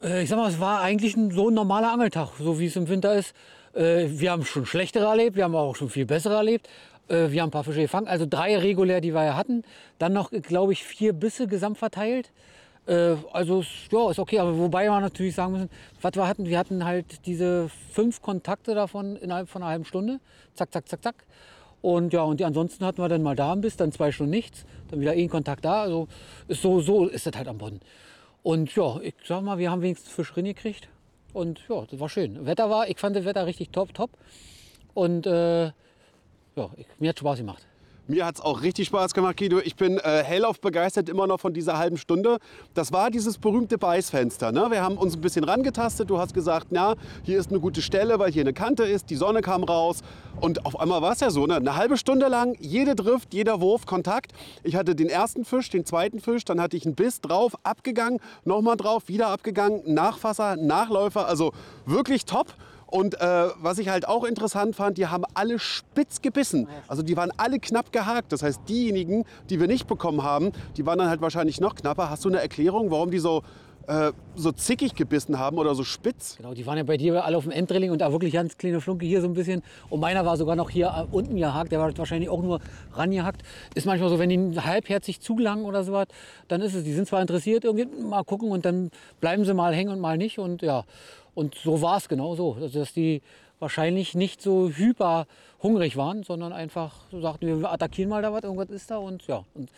[0.00, 2.76] Äh, Ich sag mal, es war eigentlich ein, so ein normaler Angeltag, so wie es
[2.76, 3.34] im Winter ist.
[3.74, 6.68] Äh, Wir haben schon schlechtere erlebt, wir haben auch schon viel bessere erlebt.
[7.08, 9.62] Äh, wir haben ein paar Fische gefangen, also drei regulär, die wir ja hatten.
[9.98, 12.30] Dann noch, glaube ich, vier Bisse gesamt verteilt.
[12.86, 16.58] Äh, also ja, ist okay, aber wobei wir natürlich sagen müssen, was wir hatten, wir
[16.58, 20.20] hatten halt diese fünf Kontakte davon innerhalb von einer halben Stunde.
[20.54, 21.14] Zack, zack, zack, zack.
[21.80, 24.30] Und ja, und die ansonsten hatten wir dann mal da ein Biss, dann zwei Stunden
[24.30, 25.82] nichts, dann wieder einen Kontakt da.
[25.82, 26.08] Also
[26.48, 27.80] ist so, so ist das halt am Boden.
[28.42, 30.88] Und ja, ich sag mal, wir haben wenigstens Fisch drin gekriegt.
[31.34, 32.46] Und ja, das war schön.
[32.46, 34.10] Wetter war, ich fand das Wetter richtig top, top.
[34.94, 35.70] Und äh,
[36.58, 37.66] ja, ich, mir hat Spaß gemacht.
[38.10, 39.58] Mir hat es auch richtig Spaß gemacht, Guido.
[39.62, 42.38] Ich bin äh, hellauf begeistert immer noch von dieser halben Stunde.
[42.72, 44.50] Das war dieses berühmte Beißfenster.
[44.50, 44.68] Ne?
[44.70, 46.08] Wir haben uns ein bisschen rangetastet.
[46.08, 49.10] Du hast gesagt, na, hier ist eine gute Stelle, weil hier eine Kante ist.
[49.10, 50.00] Die Sonne kam raus.
[50.40, 51.56] Und auf einmal war es ja so, ne?
[51.56, 54.32] eine halbe Stunde lang, jede Drift, jeder Wurf, Kontakt.
[54.62, 58.20] Ich hatte den ersten Fisch, den zweiten Fisch, dann hatte ich einen Biss drauf, abgegangen,
[58.46, 61.28] nochmal drauf, wieder abgegangen, Nachfasser, Nachläufer.
[61.28, 61.52] Also
[61.84, 62.54] wirklich top.
[62.90, 66.68] Und äh, was ich halt auch interessant fand, die haben alle spitz gebissen.
[66.88, 68.32] Also die waren alle knapp gehakt.
[68.32, 72.08] Das heißt, diejenigen, die wir nicht bekommen haben, die waren dann halt wahrscheinlich noch knapper.
[72.08, 73.42] Hast du eine Erklärung, warum die so
[73.88, 76.36] äh, so zickig gebissen haben oder so spitz.
[76.36, 78.82] Genau, die waren ja bei dir alle auf dem Enddrilling und da wirklich ganz kleine
[78.82, 79.62] Flunke hier so ein bisschen.
[79.88, 82.60] Und meiner war sogar noch hier äh, unten gehakt, der war wahrscheinlich auch nur
[82.92, 83.42] rangehakt.
[83.74, 86.06] Ist manchmal so, wenn die halbherzig zulangen oder so was,
[86.48, 89.74] dann ist es, die sind zwar interessiert, irgendwie mal gucken und dann bleiben sie mal
[89.74, 90.38] hängen und mal nicht.
[90.38, 90.84] Und ja,
[91.34, 93.22] und so war es genau so, dass die
[93.58, 95.26] wahrscheinlich nicht so hyper
[95.62, 99.44] hungrig waren, sondern einfach sagten, wir attackieren mal da was, irgendwas ist da und ja,
[99.54, 99.70] und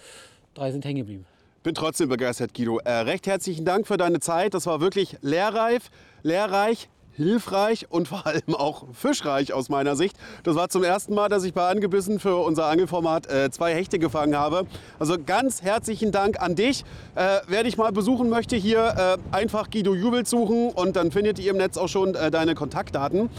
[0.55, 1.27] drei sind hängen geblieben.
[1.63, 2.79] Bin trotzdem begeistert, Guido.
[2.79, 4.55] Äh, recht herzlichen Dank für deine Zeit.
[4.55, 5.91] Das war wirklich lehrreif,
[6.23, 6.89] lehrreich,
[7.23, 10.17] hilfreich und vor allem auch fischreich aus meiner Sicht.
[10.43, 13.99] Das war zum ersten Mal, dass ich bei Angebissen für unser Angelformat äh, zwei Hechte
[13.99, 14.67] gefangen habe.
[14.99, 16.85] Also ganz herzlichen Dank an dich.
[17.15, 21.39] Äh, wer dich mal besuchen möchte, hier äh, einfach Guido Jubel suchen und dann findet
[21.39, 23.31] ihr im Netz auch schon äh, deine Kontaktdaten.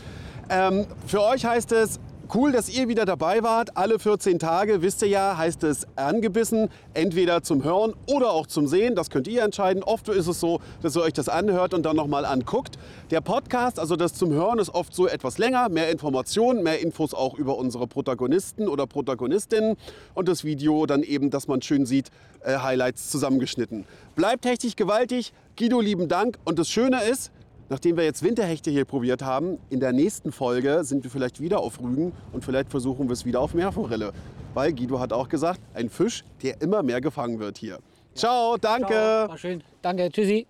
[0.50, 2.00] Ähm, für euch heißt es
[2.34, 3.76] Cool, dass ihr wieder dabei wart.
[3.76, 6.70] Alle 14 Tage, wisst ihr ja, heißt es angebissen.
[6.94, 8.96] Entweder zum Hören oder auch zum Sehen.
[8.96, 9.84] Das könnt ihr entscheiden.
[9.84, 12.78] Oft ist es so, dass ihr euch das anhört und dann nochmal anguckt.
[13.10, 15.68] Der Podcast, also das zum Hören, ist oft so etwas länger.
[15.68, 19.76] Mehr Informationen, mehr Infos auch über unsere Protagonisten oder Protagonistinnen.
[20.14, 22.12] Und das Video dann eben, dass man schön sieht,
[22.46, 23.84] äh, Highlights zusammengeschnitten.
[24.16, 25.34] Bleibt hechtig gewaltig.
[25.58, 26.38] Guido, lieben Dank.
[26.46, 27.30] Und das Schöne ist,
[27.72, 31.62] Nachdem wir jetzt Winterhechte hier probiert haben, in der nächsten Folge sind wir vielleicht wieder
[31.62, 34.12] auf Rügen und vielleicht versuchen wir es wieder auf Meerforelle.
[34.54, 37.80] Weil Guido hat auch gesagt, ein Fisch, der immer mehr gefangen wird hier.
[38.14, 38.90] Ciao, danke.
[38.90, 39.64] Ciao, war schön.
[39.82, 40.48] Danke, tschüssi.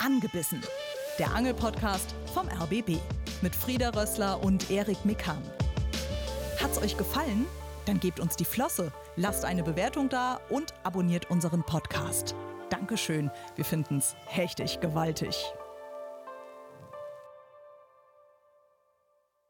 [0.00, 0.60] Angebissen.
[1.20, 2.98] Der Angelpodcast vom RBB
[3.40, 5.40] mit Frieda Rössler und Erik Mikan.
[6.60, 7.46] Hat's euch gefallen?
[7.86, 12.34] Dann gebt uns die Flosse, lasst eine Bewertung da und abonniert unseren Podcast.
[12.74, 13.30] Dankeschön.
[13.54, 15.36] Wir finden's hechtig gewaltig.